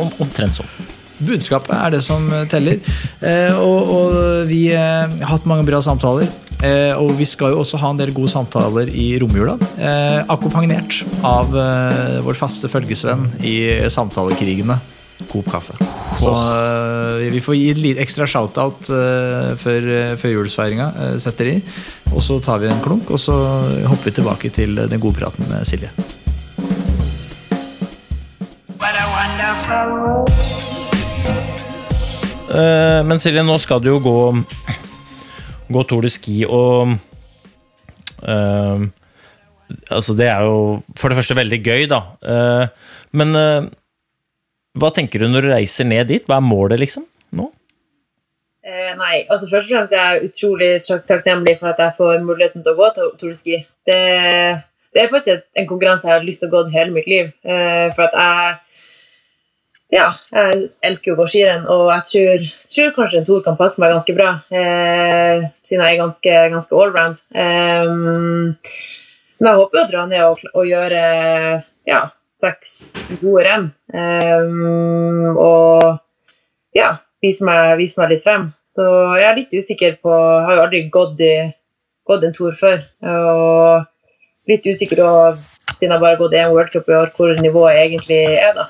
[0.00, 0.74] om, omtrent sånn.
[1.22, 2.82] Budskapet er det som teller.
[3.22, 6.26] Uh, og, og vi uh, har hatt mange bra samtaler.
[6.64, 9.58] Eh, og vi skal jo også ha en del gode samtaler i romjula.
[9.76, 13.56] Eh, akkompagnert av eh, vår faste følgesvenn i
[13.92, 14.78] samtalekrigene.
[15.32, 15.76] Coop kaffe.
[16.20, 21.14] Så eh, vi får gi et litt ekstra shout-out eh, før, eh, før julesfeiringa eh,
[21.20, 21.56] setter i.
[22.12, 23.36] Og så tar vi en klunk, og så
[23.88, 25.92] hopper vi tilbake til den gode praten med Silje.
[32.56, 34.18] Eh, men Silje, nå skal du jo gå,
[35.72, 36.94] gå Tour de Ski, og
[38.22, 38.86] uh,
[39.90, 41.98] Altså, det er jo for det første veldig gøy, da.
[42.22, 43.66] Uh, men uh,
[44.78, 46.26] hva tenker du når du reiser ned dit?
[46.28, 47.06] Hva er målet, liksom?
[47.34, 47.50] Nå?
[48.66, 52.72] Nei, altså først og fremst er jeg utrolig takknemlig for at jeg får muligheten til
[52.72, 53.58] å gå Tour de Ski.
[53.86, 53.98] Det,
[54.94, 57.28] det er faktisk en konkurranse jeg har lyst til å gå hele mitt liv.
[57.42, 58.56] For at jeg
[59.94, 62.44] ja, jeg elsker å gå skirenn, og jeg tror,
[62.74, 64.32] tror kanskje en Tour kan passe meg ganske bra.
[64.50, 67.20] Eh, siden jeg er ganske, ganske allround.
[67.30, 67.86] Eh,
[69.36, 71.02] men jeg håper å dra ned og, og gjøre
[71.86, 72.00] ja,
[72.40, 72.72] seks
[73.20, 73.68] gode renn.
[73.94, 75.86] Eh, og
[76.74, 78.50] ja, vise meg, vise meg litt frem.
[78.66, 78.88] Så
[79.20, 81.36] jeg er litt usikker på Jeg har jo aldri gått, i,
[82.10, 82.82] gått en tour før.
[83.06, 85.14] Og litt usikker på,
[85.76, 88.66] siden jeg bare har gått én worldcup i år, hvor nivået egentlig er, da.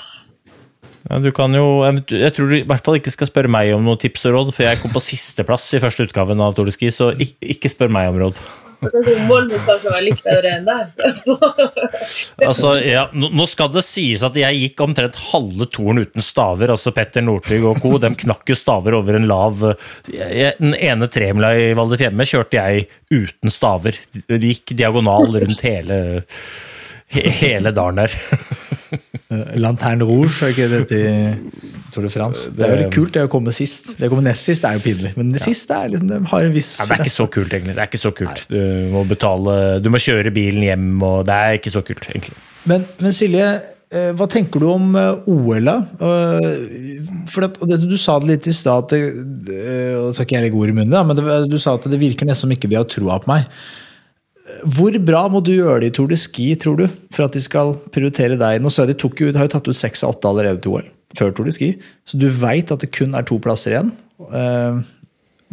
[1.07, 3.85] Ja, du kan jo, jeg tror du i hvert fall ikke skal spørre meg om
[3.87, 6.75] noen tips og råd, for jeg kom på sisteplass i første utgaven av Tour de
[6.75, 8.40] Ski, så ikke, ikke spør meg om råd.
[8.83, 8.90] Så
[9.64, 10.90] kanskje være litt bedre enn deg.
[12.47, 16.71] Altså, ja, nå skal det sies at jeg gikk omtrent halve turen uten staver.
[16.75, 17.95] altså Petter Northug og co.
[18.03, 19.62] De knakk jo staver over en lav
[20.07, 23.99] Den ene tremila i Val di Fiemme kjørte jeg uten staver.
[24.29, 26.25] De gikk diagonal rundt hele, he,
[27.14, 28.14] hele dalen der.
[29.27, 31.62] Eh, Lanterne Rouge, er ikke det til
[31.95, 32.51] Tour de France?
[32.55, 33.95] Det er jo litt kult det å komme sist.
[33.99, 36.47] Det å komme nest sist er jo pinlig, men det siste er liksom, det har
[36.47, 37.75] en viss Ja, det er ikke så kult, egentlig.
[37.75, 38.45] Det er ikke så kult.
[38.53, 38.59] Du
[38.92, 42.37] må betale Du må kjøre bilen hjem, og det er ikke så kult, egentlig.
[42.71, 43.49] Men, men Silje,
[43.95, 45.77] eh, hva tenker du om eh, OL, da?
[46.07, 49.11] Eh, For at, det, du sa det litt i stad, det-
[49.97, 51.99] og så skal ikke jeg legge ord i munnen, men det, du sa at det
[52.03, 53.47] virker nesten som ikke de har troa på meg.
[54.77, 57.43] Hvor bra må du gjøre det i Tour de Ski, tror du, for at de
[57.43, 58.61] skal prioritere deg?
[58.63, 60.77] Nå så jeg de tok jo, har jo tatt ut seks av åtte allerede til
[60.79, 61.73] OL, før Tour de Ski,
[62.07, 63.91] så du veit at det kun er to plasser igjen.
[64.27, 64.79] Eh,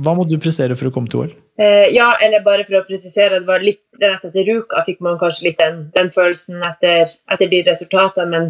[0.03, 1.33] Hva må du prestere for å komme til OL?
[1.61, 5.19] Eh, ja, eller bare for å presisere, det var litt rett etter Ruka fikk man
[5.21, 8.47] kanskje litt den, den følelsen etter, etter de resultatene, men,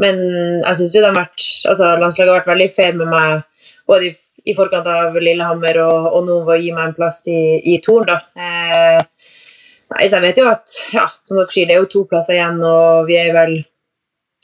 [0.00, 0.22] men
[0.62, 3.44] jeg syns jo de har vært, altså, landslaget har vært veldig fair med meg,
[3.88, 4.14] både i,
[4.48, 7.40] i forkant av Lillehammer og, og nå å gi meg en plass i,
[7.74, 8.08] i Torn.
[8.12, 9.04] Eh,
[9.94, 12.38] nei, så jeg vet jo at, ja, som dere sier, det er jo to plasser
[12.38, 13.58] igjen, og vi er vel,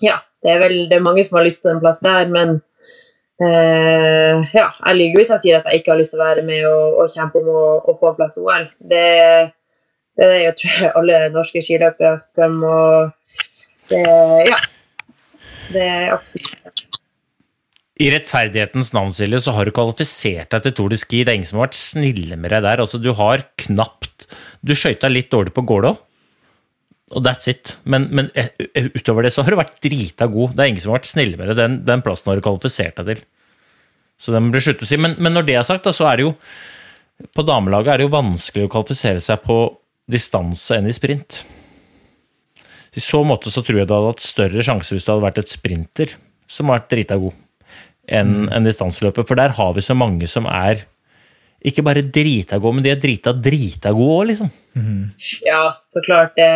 [0.02, 2.60] ja, det er vel det er mange som har lyst på den plassen der, men
[3.42, 6.44] Eh, ja, jeg lyver hvis jeg sier at jeg ikke har lyst til å være
[6.46, 8.68] med og, og kjempe om å, få plass til OL.
[8.92, 9.02] Det,
[10.20, 13.10] det er jo tror jeg alle norske skiløpere kan og
[13.90, 14.04] det,
[14.50, 14.62] Ja.
[15.72, 16.91] Det er absolutt
[18.00, 21.20] I rettferdighetens navn, Silje, så har du kvalifisert deg til Tour de Ski.
[21.22, 22.80] Det er ingen som har vært snille med deg der.
[22.80, 24.26] Altså, du har knapt
[24.64, 25.90] Du skøyta litt dårlig på Gålå,
[27.12, 27.74] og that's it.
[27.84, 28.48] Men, men eh,
[28.78, 30.54] eh, utover det så har du vært drita god.
[30.56, 31.58] Det er ingen som har vært snille med deg.
[31.58, 33.24] Den, den plassen har du kvalifisert deg til.
[34.22, 34.98] Så det må bli slutt å si.
[35.00, 36.34] Men, men når det er sagt, da, så er det jo
[37.36, 39.58] På damelaget er det jo vanskelig å kvalifisere seg på
[40.10, 41.42] distanse enn i sprint.
[42.96, 45.38] I så måte så tror jeg du hadde hatt større sjanse hvis du hadde vært
[45.42, 46.16] et sprinter
[46.50, 47.36] som har vært drita god,
[48.12, 49.26] enn en distanseløpet.
[49.28, 50.84] For der har vi så mange som er
[51.62, 54.48] ikke bare drita gode, men de er drita drita gode òg, liksom.
[55.46, 55.60] Ja,
[55.94, 56.32] så klart.
[56.36, 56.48] Det,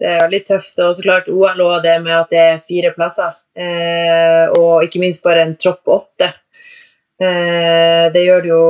[0.00, 0.78] det er litt tøft.
[0.80, 3.34] Og så klart OL og det med at det er fire plasser.
[3.54, 6.30] Eh, og ikke minst bare en tropp åtte.
[7.22, 8.64] Eh, det gjør det jo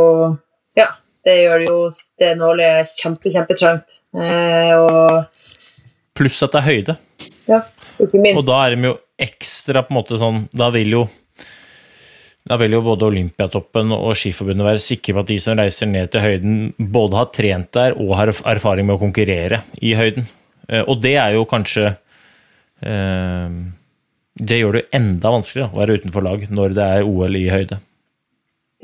[0.77, 0.91] Ja,
[1.25, 1.79] det gjør det jo
[2.21, 4.01] det nåløyet kjempe, kjempetrangt.
[4.13, 5.31] Eh, og
[6.15, 6.97] Pluss at det er høyde.
[7.49, 7.63] ja,
[8.03, 8.43] ikke minst.
[8.43, 11.05] Og da er de jo ekstra på en måte sånn Da vil jo
[12.45, 16.11] da vil jo både Olympiatoppen og Skiforbundet være sikre på at de som reiser ned
[16.13, 20.27] til høyden, både har trent der og har erfaring med å konkurrere i høyden.
[20.69, 21.87] Eh, Og det er jo kanskje
[22.85, 23.49] eh,
[24.35, 27.81] Det gjør det enda vanskeligere å være utenfor lag når det er OL i høyde.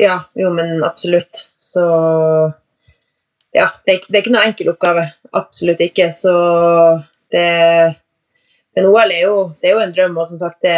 [0.00, 1.48] Ja, jo, men absolutt.
[1.60, 1.84] Så
[3.52, 5.08] Ja, det er, det er ikke noe enkel oppgave.
[5.36, 6.12] Absolutt ikke.
[6.16, 6.32] Så
[7.34, 7.96] det
[8.76, 10.76] Men OL er jo, det er jo en drøm, og som sagt, det,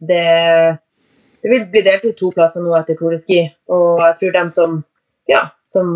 [0.00, 0.78] det
[1.42, 4.52] Det vil bli delt ut to plasser nå etter Tore Ski, og jeg tror dem
[4.56, 4.80] som
[5.30, 5.86] Ja, som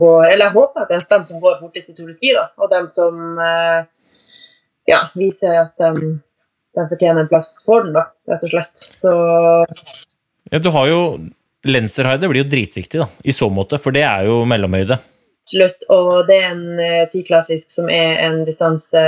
[0.00, 2.48] går Eller jeg håper at det er dem som går fortest i Tore Ski, da,
[2.58, 3.86] og dem som eh,
[4.90, 6.16] ja, viser at de,
[6.76, 8.86] de fortjener en plass for den, da, rett og slett.
[9.00, 9.14] Så
[10.52, 11.00] Ja, du har jo
[11.64, 14.98] Lenserhøyde blir jo dritviktig da, i så måte, for det er jo mellomhøyde.
[15.44, 15.86] Absolutt.
[15.92, 19.04] Og det er en eh, tiklassisk som er en distanse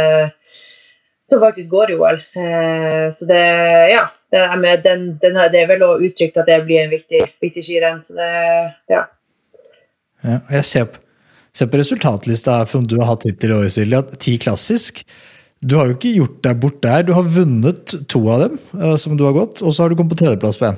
[1.29, 2.21] som faktisk går i OL.
[2.37, 3.43] Eh, så det
[3.93, 4.07] Ja.
[4.37, 7.65] Det med den, den det er vel også uttrykt at det blir en viktig, viktig
[7.65, 8.03] skirenn.
[8.05, 8.31] Så det
[8.93, 9.07] Ja.
[10.25, 11.01] Ja, jeg ser på,
[11.55, 15.05] ser på resultatlista her som du har hatt hittil i år, Silje, at ti klassisk
[15.65, 17.03] Du har jo ikke gjort deg bort der.
[17.03, 19.97] Du har vunnet to av dem eh, som du har gått, og så har du
[19.97, 20.77] kommet på tredjeplass på en.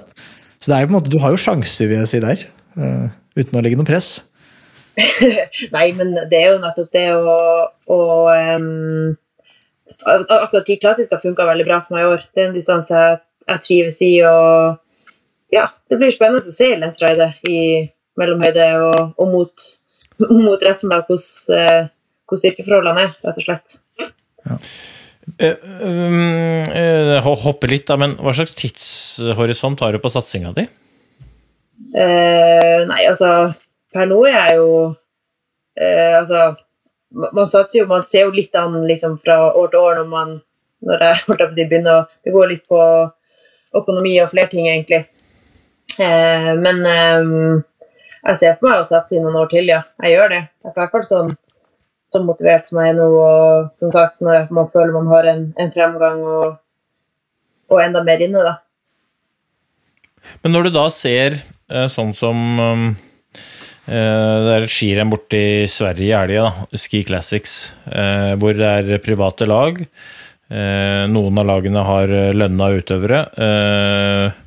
[0.62, 2.44] Så det er jo på en måte, du har jo sjanser, vil jeg si, der.
[2.78, 4.10] Uh, uten å legge noe press.
[5.74, 7.34] Nei, men det er jo nettopp det å,
[7.90, 7.98] å
[8.30, 9.16] um,
[10.06, 12.24] Akkurat ti klassisk har funka veldig bra for meg i år.
[12.30, 13.18] Det er en distanse jeg,
[13.48, 14.12] jeg trives i.
[14.28, 17.60] og ja, Det blir spennende å se Lensreide i
[18.18, 19.68] mellomhøyde og, og mot,
[20.28, 21.90] mot resten av hvordan, eh,
[22.28, 23.78] hvordan styrkeforholdene er, rett og slett.
[25.38, 30.64] Eh, um, eh, Hoppe litt, da, men hva slags tidshorisont har du på satsinga di?
[31.94, 33.54] Uh, nei, altså
[33.94, 36.40] Per nå er jeg jo uh, Altså
[37.14, 40.34] Man satser jo, man ser jo litt an liksom, fra år til år når man
[40.84, 42.82] når jeg holdt jeg på å si, begynner å Det går litt på
[43.76, 45.04] økonomi og flere ting, egentlig.
[45.98, 47.34] Eh, men eh,
[48.28, 49.82] jeg ser for meg å satse i noen år til, ja.
[50.04, 50.40] Jeg gjør det.
[50.64, 51.34] Jeg er i hvert fall sånn,
[52.08, 53.08] så motivert som jeg er nå.
[53.08, 56.56] Og som sagt, når man føler man har en, en fremgang og,
[57.72, 58.56] og enda mer inne, da.
[60.42, 62.88] Men når du da ser eh, sånn som um,
[63.86, 68.72] eh, Det er et skirenn borte i Sverige i helga, Ski Classics, eh, hvor det
[68.82, 69.80] er private lag.
[70.48, 73.22] Eh, noen av lagene har eh, lønna utøvere.
[73.36, 74.44] Eh,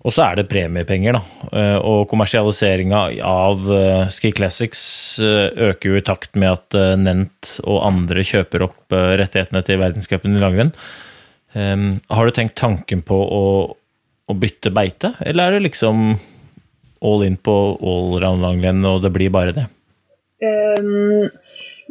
[0.00, 1.64] og så er det premiepenger, da.
[1.84, 3.66] Og kommersialiseringa av
[4.08, 4.80] Ski Classics
[5.20, 10.40] øker jo i takt med at Nent og andre kjøper opp rettighetene til verdenscupen i
[10.40, 10.72] langrenn.
[11.52, 11.84] Eh,
[12.16, 13.44] har du tenkt tanken på å
[14.30, 16.14] å bytte beite, eller er det liksom
[17.00, 19.66] all in på allround-langrenn, og det blir bare det?
[20.40, 21.26] Um,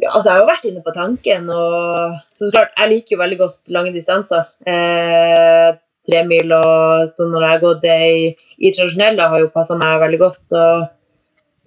[0.00, 2.16] ja, altså jeg har jo vært inne på tanken, og
[2.48, 4.46] så klart, jeg liker jo veldig godt lange distanser.
[4.66, 5.74] Eh,
[6.08, 8.22] Tremil og sånn når jeg har gått det i,
[8.64, 10.42] i tradisjonelle, har jo passa meg veldig godt.
[10.56, 10.88] og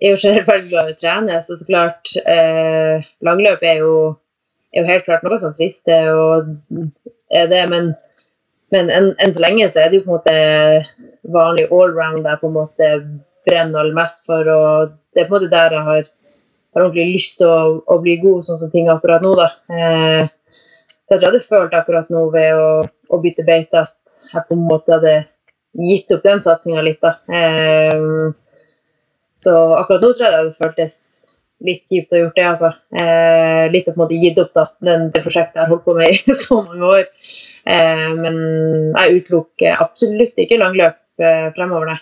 [0.01, 3.83] jeg er jo generelt veldig glad i å trene, så så klart eh, Langløp er
[3.83, 3.93] jo,
[4.73, 6.49] er jo helt klart noe som frister, og
[7.31, 7.93] er det, men,
[8.73, 12.41] men enn en så lenge så er det jo på en måte vanlig allround jeg
[12.41, 12.89] på en måte
[13.47, 16.03] brenner aller mest for, og det er på en måte der jeg har
[16.73, 19.33] har ordentlig lyst til å, å bli god, sånn som ting akkurat nå.
[19.37, 19.49] da.
[19.69, 20.31] Eh,
[21.17, 24.67] så jeg hadde følt akkurat nå ved å, å bytte beite at jeg på en
[24.69, 25.15] måte hadde
[25.73, 27.01] gitt opp den satsinga litt.
[27.01, 27.15] da.
[27.27, 28.33] Um,
[29.33, 30.99] så akkurat nå tror jeg det hadde føltes
[31.63, 32.47] litt kjipt å ha gjort det.
[32.51, 32.71] altså.
[32.93, 35.85] Uh, litt å på en måte gitt opp da, den, det prosjektet jeg har holdt
[35.87, 37.05] på med i så mange år.
[37.63, 38.41] Uh, men
[38.91, 42.01] jeg utelukker absolutt ikke langløp uh, fremover, nei.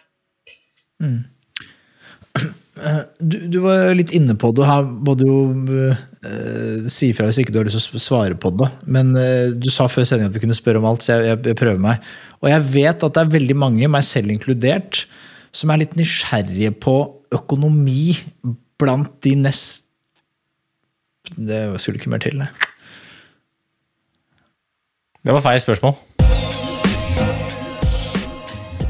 [3.19, 7.39] Du, du var litt inne på det, her må du jo uh, si ifra hvis
[7.41, 8.69] ikke du har lyst til å svare på det.
[8.89, 11.41] Men uh, du sa før sendingen at vi kunne spørre om alt, så jeg, jeg,
[11.51, 12.01] jeg prøver meg.
[12.41, 15.05] Og jeg vet at det er veldig mange, meg selv inkludert,
[15.53, 16.97] som er litt nysgjerrige på
[17.35, 18.15] økonomi
[18.81, 19.85] blant de nest...
[21.31, 22.49] Det skulle ikke mer til, det.
[25.21, 25.93] Det var feil spørsmål.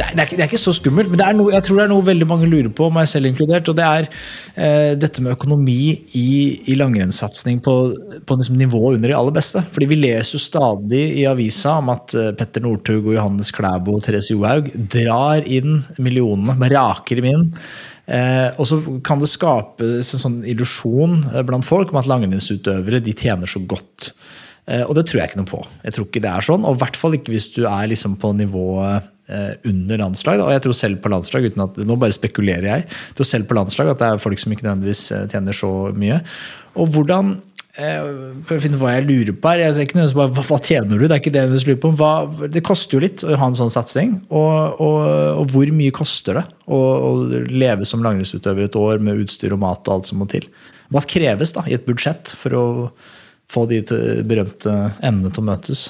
[0.02, 1.84] Det er, det, er ikke, det er ikke så skummelt, men noe, jeg tror det
[1.84, 3.70] er noe veldig mange lurer på, meg selv inkludert.
[3.70, 6.32] Og det er eh, dette med økonomi i,
[6.74, 7.76] i langrennssatsing på,
[8.26, 9.62] på liksom nivået under de aller beste.
[9.76, 13.99] Fordi vi leser jo stadig i avisa om at eh, Petter Northug og Johannes Klæbo
[13.99, 17.47] og Therese Johaug drar inn millionene, med raker dem inn.
[18.10, 23.04] Eh, og så kan det skapes en sånn illusjon eh, blant folk om at langrennsutøvere
[23.06, 24.16] de tjener så godt.
[24.66, 25.62] Eh, og det tror jeg ikke noe på.
[25.86, 28.18] Jeg tror ikke det er sånn, og i hvert fall ikke hvis du er liksom
[28.22, 29.10] på nivået
[29.67, 30.41] under landslag.
[30.43, 33.47] Og jeg tror selv på landslag, uten at, nå bare spekulerer jeg, jeg tror selv
[33.49, 36.19] på landslag at det er folk som ikke nødvendigvis eh, tjener så mye.
[36.79, 37.34] Og hvordan
[37.79, 38.09] eh,
[38.47, 39.63] Prøv å finne hva jeg lurer på her.
[39.63, 41.05] Jeg er ikke bare, hva, hva tjener du?
[41.05, 41.93] Det er ikke det du lurer på.
[41.99, 42.11] Hva,
[42.51, 44.17] det koster jo litt å ha en sånn satsing.
[44.29, 44.99] Og, og,
[45.43, 47.15] og hvor mye koster det å, å
[47.47, 50.47] leve som langrennsutøver et år med utstyr og mat og alt som må til?
[50.91, 52.67] Hva kreves da i et budsjett for å
[53.51, 53.82] få de
[54.27, 55.89] berømte endene til å møtes?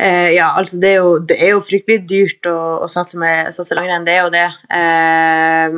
[0.00, 3.52] Eh, ja, altså det er, jo, det er jo fryktelig dyrt å, å satse, med,
[3.54, 4.48] satse langrenn, det er jo det.
[4.74, 5.76] Eh,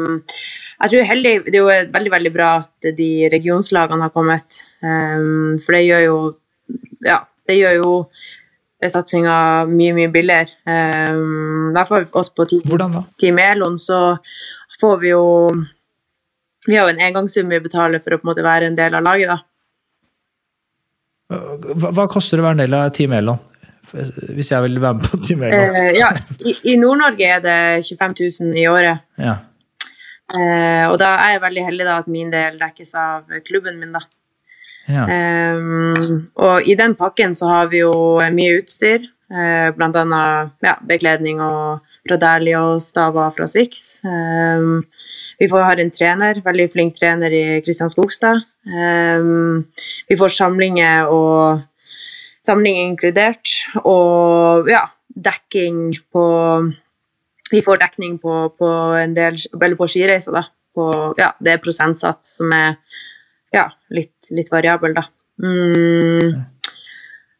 [0.77, 5.29] jeg tror heldig, Det er jo veldig veldig bra at de regionslagene har kommet, eh,
[5.64, 6.19] for det gjør jo
[7.05, 7.93] ja, det gjør jo
[8.87, 10.53] satsinga mye, mye billigere.
[10.69, 14.19] Eh, I hvert fall oss på Team, Elon, så
[14.81, 15.25] får vi jo
[16.67, 18.97] Vi har jo en engangssum vi betaler for å på en måte være en del
[18.99, 19.37] av laget, da.
[21.31, 23.39] Hva, hva koster det å være en del av Team Elon?
[23.93, 25.76] Hvis jeg vil være med på Team Elon?
[25.76, 26.11] Uh, ja,
[26.41, 29.05] I, i Nord-Norge er det 25 000 i året.
[29.18, 29.37] Ja.
[30.26, 33.95] Uh, og da er jeg veldig heldig da at min del dekkes av klubben min,
[33.95, 34.03] da.
[34.91, 35.05] ja.
[35.55, 37.93] Um, og i den pakken så har vi jo
[38.34, 44.01] mye utstyr, uh, blant annet ja, bekledning og Pradali og staver fra Swix.
[44.03, 44.82] Um,
[45.39, 48.43] vi får, har en trener, veldig flink trener i Kristian Skogstad.
[48.66, 49.62] Um,
[50.09, 51.62] vi får samlinger og
[52.47, 54.86] samling inkludert, og ja,
[55.16, 56.26] dekking på
[57.53, 58.68] Vi får dekning på, på
[58.99, 60.42] en del Eller på skireiser, da.
[60.76, 62.76] På, ja, det er prosentsats som er
[63.55, 65.07] ja, litt, litt variabel, da.
[65.42, 66.34] Mm.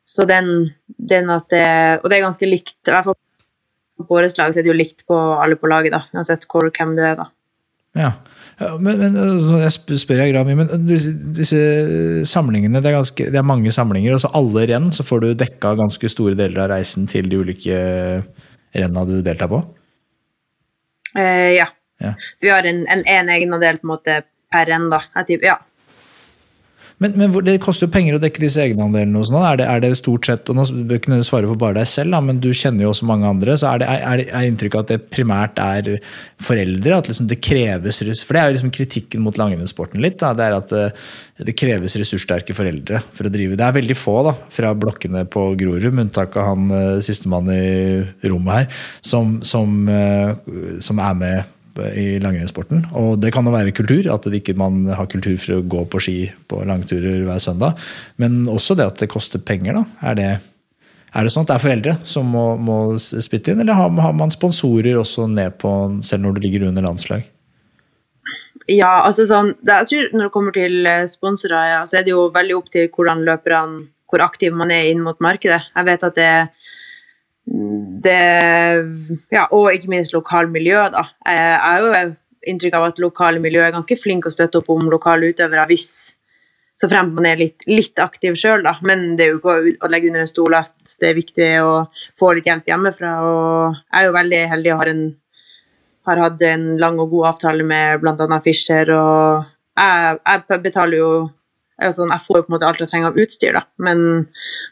[0.07, 1.67] Så den, den at det
[2.03, 3.19] Og det er ganske likt, i hvert fall
[3.97, 6.03] på våre lag så er det jo likt på alle på laget, da.
[6.13, 7.31] Uansett hvor, hvem du er, da.
[7.97, 8.13] Ja.
[8.81, 10.71] Men, men øh, jeg sp- spør jeg Grami, men
[11.37, 11.59] disse
[12.29, 15.29] samlingene, det er, ganske, det er mange samlinger, og så alle renn så får du
[15.37, 17.81] dekka ganske store deler av reisen til de ulike
[18.77, 19.61] renna du deltar på?
[21.17, 21.69] Eh, ja.
[22.01, 22.15] Ja.
[22.37, 24.19] Så vi har en, en, en egenandel på en måte
[24.53, 25.03] per renn, da.
[25.21, 25.59] Jeg ja.
[27.03, 29.21] Men, men det koster jo penger å dekke disse egenandelene.
[29.21, 31.77] og sånn, Er er det stort sett, og nå bør ikke nødvendigvis svare for bare
[31.77, 34.47] deg selv, da, men du kjenner jo også mange andre, så er det, er, er
[34.49, 35.91] inntrykket at det primært er
[36.41, 36.97] foreldre?
[36.97, 40.17] At liksom det kreves For det er jo liksom kritikken mot langrennssporten litt.
[40.23, 40.87] Da, det er at det,
[41.51, 43.59] det kreves ressurssterke foreldre for å drive.
[43.61, 47.53] Det er veldig få da, fra blokkene på Grorud, med unntak av han eh, sistemann
[47.53, 50.33] i rommet her, som, som, eh,
[50.81, 51.56] som er med
[51.93, 52.85] i langrennssporten.
[52.99, 56.03] Og det kan jo være kultur, at ikke man har kultur for å gå på
[56.03, 56.17] ski
[56.51, 57.81] på langturer hver søndag.
[58.23, 59.81] Men også det at det koster penger.
[59.81, 59.85] da.
[60.11, 60.29] Er det,
[61.13, 64.17] er det sånn at det er foreldre som må, må spytte inn, eller har, har
[64.17, 65.73] man sponsorer også ned på,
[66.07, 67.27] selv når det ligger under landslag?
[68.67, 72.07] Ja, altså sånn, det, jeg tror Når det kommer til eh, sponsorer, ja, så er
[72.07, 75.65] det jo veldig opp til hvordan løperne hvor aktiv man er inn mot markedet.
[75.75, 76.33] Jeg vet at det,
[77.47, 78.21] det
[79.31, 80.89] ja, Og ikke minst lokalmiljø.
[80.91, 81.05] da.
[81.27, 82.15] Jeg har jo
[82.47, 86.15] inntrykk av at lokale miljø er ganske flinke å støtte opp om lokale utøvere hvis
[86.77, 88.75] så fremt man er litt, litt aktiv sjøl, da.
[88.85, 91.71] Men det er jo ikke å legge under en stol at det er viktig å
[92.21, 93.13] få litt hjelp hjemmefra.
[93.25, 95.07] Og jeg er jo veldig heldig og har en
[96.07, 98.39] har hatt en lang og god avtale med bl.a.
[98.45, 101.11] Fischer, og jeg, jeg betaler jo
[101.83, 104.03] altså, Jeg får jo på en måte alt jeg trenger av utstyr, da, men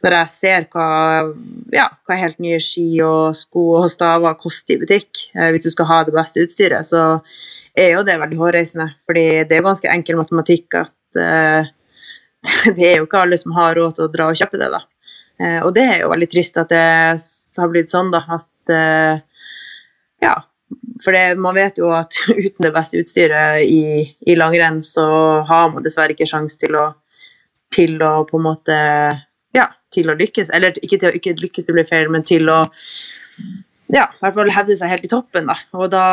[0.05, 0.89] når jeg ser hva,
[1.75, 5.71] ja, hva helt nye ski og sko og staver koster i butikk, eh, hvis du
[5.75, 7.05] skal ha det beste utstyret, så
[7.75, 8.89] er jo det veldig hårreisende.
[9.07, 11.73] fordi det er jo ganske enkel matematikk at eh,
[12.77, 14.83] det er jo ikke alle som har råd til å dra og kjøpe det, da.
[15.41, 16.83] Eh, og det er jo veldig trist at det
[17.59, 19.23] har blitt sånn, da, at eh,
[20.25, 20.35] ja,
[21.03, 25.07] for det, man vet jo at uten det beste utstyret i, i langrenn, så
[25.49, 26.77] har man dessverre ikke sjanse til
[27.75, 28.75] til å på en måte
[29.55, 30.51] Ja, til å lykkes.
[30.55, 32.65] Eller ikke til å ikke lykkes, det blir feil, men til å
[33.93, 35.47] ja, i hvert fall hevde seg helt i toppen.
[35.51, 35.59] da.
[35.79, 36.07] Og da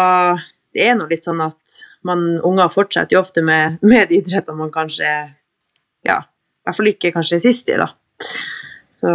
[0.71, 4.21] det er nå litt sånn at man, unger fortsetter jo ofte med, med de
[4.55, 5.09] man kanskje
[6.07, 7.77] ja, i hvert fall ikke kanskje sist i.
[7.77, 7.91] da.
[8.91, 9.11] Så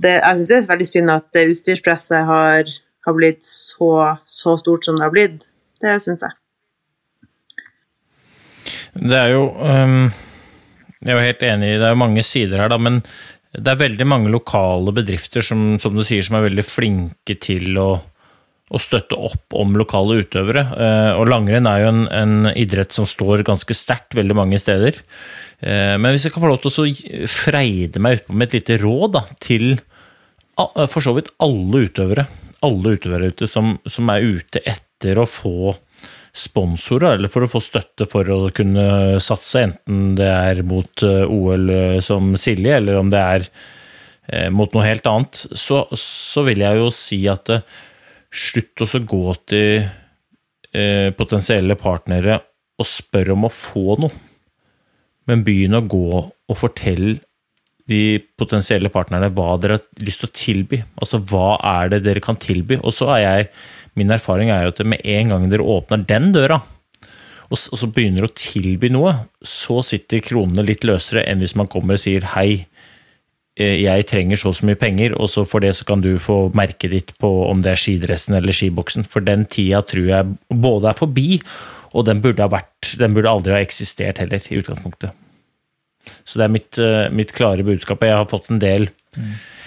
[0.00, 2.70] det, jeg syns det er veldig synd at utstyrspresset har,
[3.04, 3.90] har blitt så,
[4.24, 5.42] så stort som det har blitt.
[5.84, 6.34] Det syns jeg.
[8.94, 10.06] Det er jo um,
[11.02, 13.02] Jeg er jo helt enig det er jo mange sider her, da, men
[13.54, 17.76] det er veldig mange lokale bedrifter som, som du sier, som er veldig flinke til
[17.78, 17.88] å,
[18.74, 20.64] å støtte opp om lokale utøvere.
[20.74, 24.98] Eh, Og langrenn er jo en, en idrett som står ganske sterkt veldig mange steder.
[25.62, 28.80] Eh, Men hvis jeg kan få lov til å freide meg utpå med et lite
[28.82, 29.76] råd da, til
[30.56, 32.26] for så vidt alle utøvere,
[32.64, 35.74] alle utøvere ute som, som er ute etter å få
[36.34, 41.22] sponsorer, eller for å få støtte for å kunne satse, enten det er mot eh,
[41.30, 41.70] OL
[42.02, 46.80] som Silje, eller om det er eh, mot noe helt annet, så, så vil jeg
[46.80, 47.62] jo si at eh,
[48.34, 49.84] slutt å gå til
[50.74, 52.40] eh, potensielle partnere
[52.74, 54.22] og spørre om å få noe,
[55.30, 57.20] men begynn å gå og fortelle
[57.90, 60.80] de potensielle partnerne hva dere har lyst til å tilby.
[60.96, 62.78] Altså hva er det dere kan tilby?
[62.80, 63.48] Og så er jeg,
[64.00, 66.62] min erfaring er jo at med en gang dere åpner den døra,
[67.52, 69.12] og så begynner å tilby noe,
[69.44, 72.64] så sitter kronene litt løsere enn hvis man kommer og sier hei,
[73.60, 76.14] eh, jeg trenger så og så mye penger, og så for det så kan du
[76.18, 79.06] få merket ditt på om det er skidressen eller skiboksen.
[79.06, 81.28] For den tida tror jeg både er forbi,
[81.94, 85.14] og den burde vært, den burde aldri ha eksistert heller, i utgangspunktet.
[86.24, 88.04] Så det er mitt, eh, mitt klare budskap.
[88.04, 88.88] Jeg har fått en del,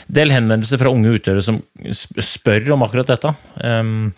[0.07, 1.61] del henvendelser fra unge utøvere som
[1.91, 3.33] spør om akkurat dette.
[3.63, 4.13] Um,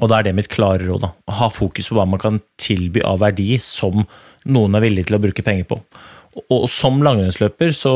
[0.00, 1.04] og da er det mitt klare råd.
[1.04, 1.12] da.
[1.40, 4.04] Ha fokus på hva man kan tilby av verdi som
[4.48, 5.80] noen er villig til å bruke penger på.
[6.38, 7.94] Og, og som langrennsløper så,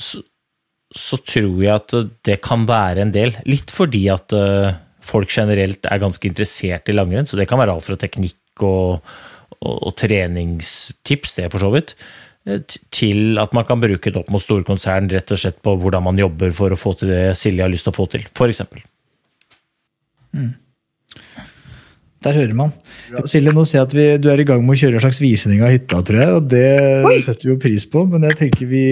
[0.00, 0.22] så,
[0.96, 3.36] så tror jeg at det kan være en del.
[3.46, 4.72] Litt fordi at uh,
[5.04, 9.00] folk generelt er ganske interessert i langrenn, så det kan være alt fra teknikk og,
[9.58, 11.94] og, og treningstips, det for så vidt,
[12.46, 12.62] eh,
[12.94, 16.06] til at man kan bruke det opp mot store konsern rett og slett på hvordan
[16.06, 18.52] man jobber for å få til det Silje har lyst til å få til, for
[18.52, 18.84] eksempel.
[22.20, 22.72] Der hører man.
[23.24, 25.22] Silje, nå ser jeg at vi, du er i gang med å kjøre en slags
[25.22, 26.34] visning av hytta, tror jeg.
[26.36, 28.82] Og det setter vi jo pris på, men jeg tenker vi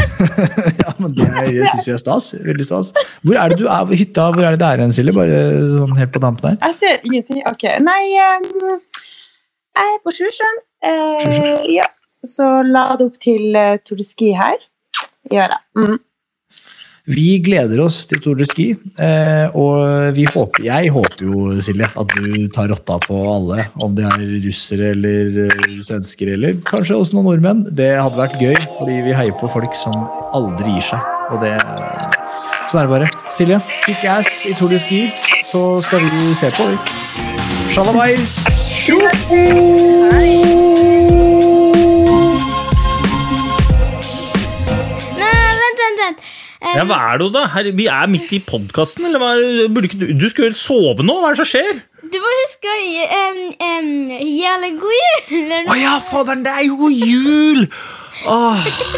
[0.82, 2.32] Ja, men det er, syns vi er stas.
[2.42, 2.90] Veldig stas.
[3.22, 3.94] Hvor er det du er?
[3.94, 5.14] Hytta, hvor er det det er hen, Silje?
[5.14, 5.38] Bare
[5.76, 6.58] sånn helt på dampen her.
[6.66, 7.38] Jeg ser ingenting.
[7.52, 7.68] Ok.
[7.86, 8.50] Nei, em,
[9.78, 10.60] jeg er på Sjusjøen.
[10.84, 11.88] Eh, ja.
[12.26, 14.60] Så la det opp til uh, Tour de Ski her.
[15.30, 15.62] Gjør jeg.
[15.78, 15.98] Mm.
[17.10, 18.68] Vi gleder oss til Tour de Ski,
[19.02, 23.64] eh, og vi håper, jeg håper jo, Silje, at du tar rotta på alle.
[23.80, 27.64] Om det er russere eller eh, svensker eller kanskje også noen nordmenn.
[27.66, 30.04] Det hadde vært gøy, fordi vi heier på folk som
[30.36, 31.10] aldri gir seg.
[31.32, 31.56] Og det
[32.70, 33.08] Sånn er det bare.
[33.34, 35.08] Silje, kick ass i Tour de Ski,
[35.48, 38.69] så skal vi se på, vi.
[38.80, 40.40] Sjalabais!
[45.20, 46.22] Nei, vent, vent, vent.
[46.60, 47.44] Eh, Ja, hva er det da?
[47.52, 49.30] Her, vi er midt i podkasten, eller hva?
[49.68, 51.82] Burde ikke du, du skulle jo sove nå, hva er det som skjer?
[52.10, 55.44] Du må huske å gi um, um, gi god jul.
[55.52, 55.76] Å noe.
[55.78, 57.66] ja, faderen, det er jo jul!
[58.28, 58.36] Å,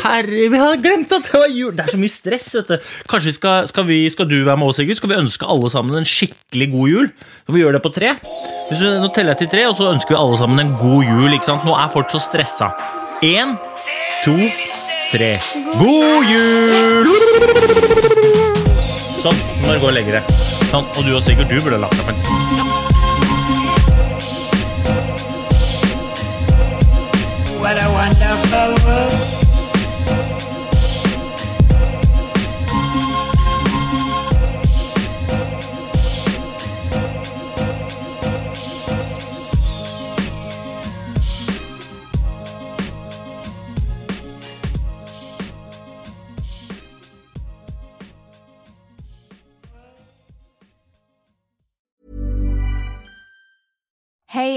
[0.02, 1.70] herre, vi hadde glemt at det var jul.
[1.76, 2.88] Det er så mye stress, vet du.
[3.10, 4.98] Kanskje vi skal, skal, vi, skal du være med oss, Sigurd?
[4.98, 7.10] Skal vi ønske alle sammen en skikkelig god jul?
[7.44, 8.14] Skal vi gjøre det på tre?
[8.70, 11.30] Vi, nå teller jeg til tre, og så ønsker vi alle sammen en god jul.
[11.36, 11.68] ikke sant?
[11.68, 12.72] Nå er folk så stressa.
[13.22, 13.54] Én,
[14.26, 14.34] to,
[15.12, 15.36] tre.
[15.78, 17.14] God jul!
[19.22, 20.36] Sånn, nå går jeg og legge deg.
[20.72, 22.61] Sånn, og du og Sigurd, du burde lagt deg.
[27.72, 29.41] What a wonderful world.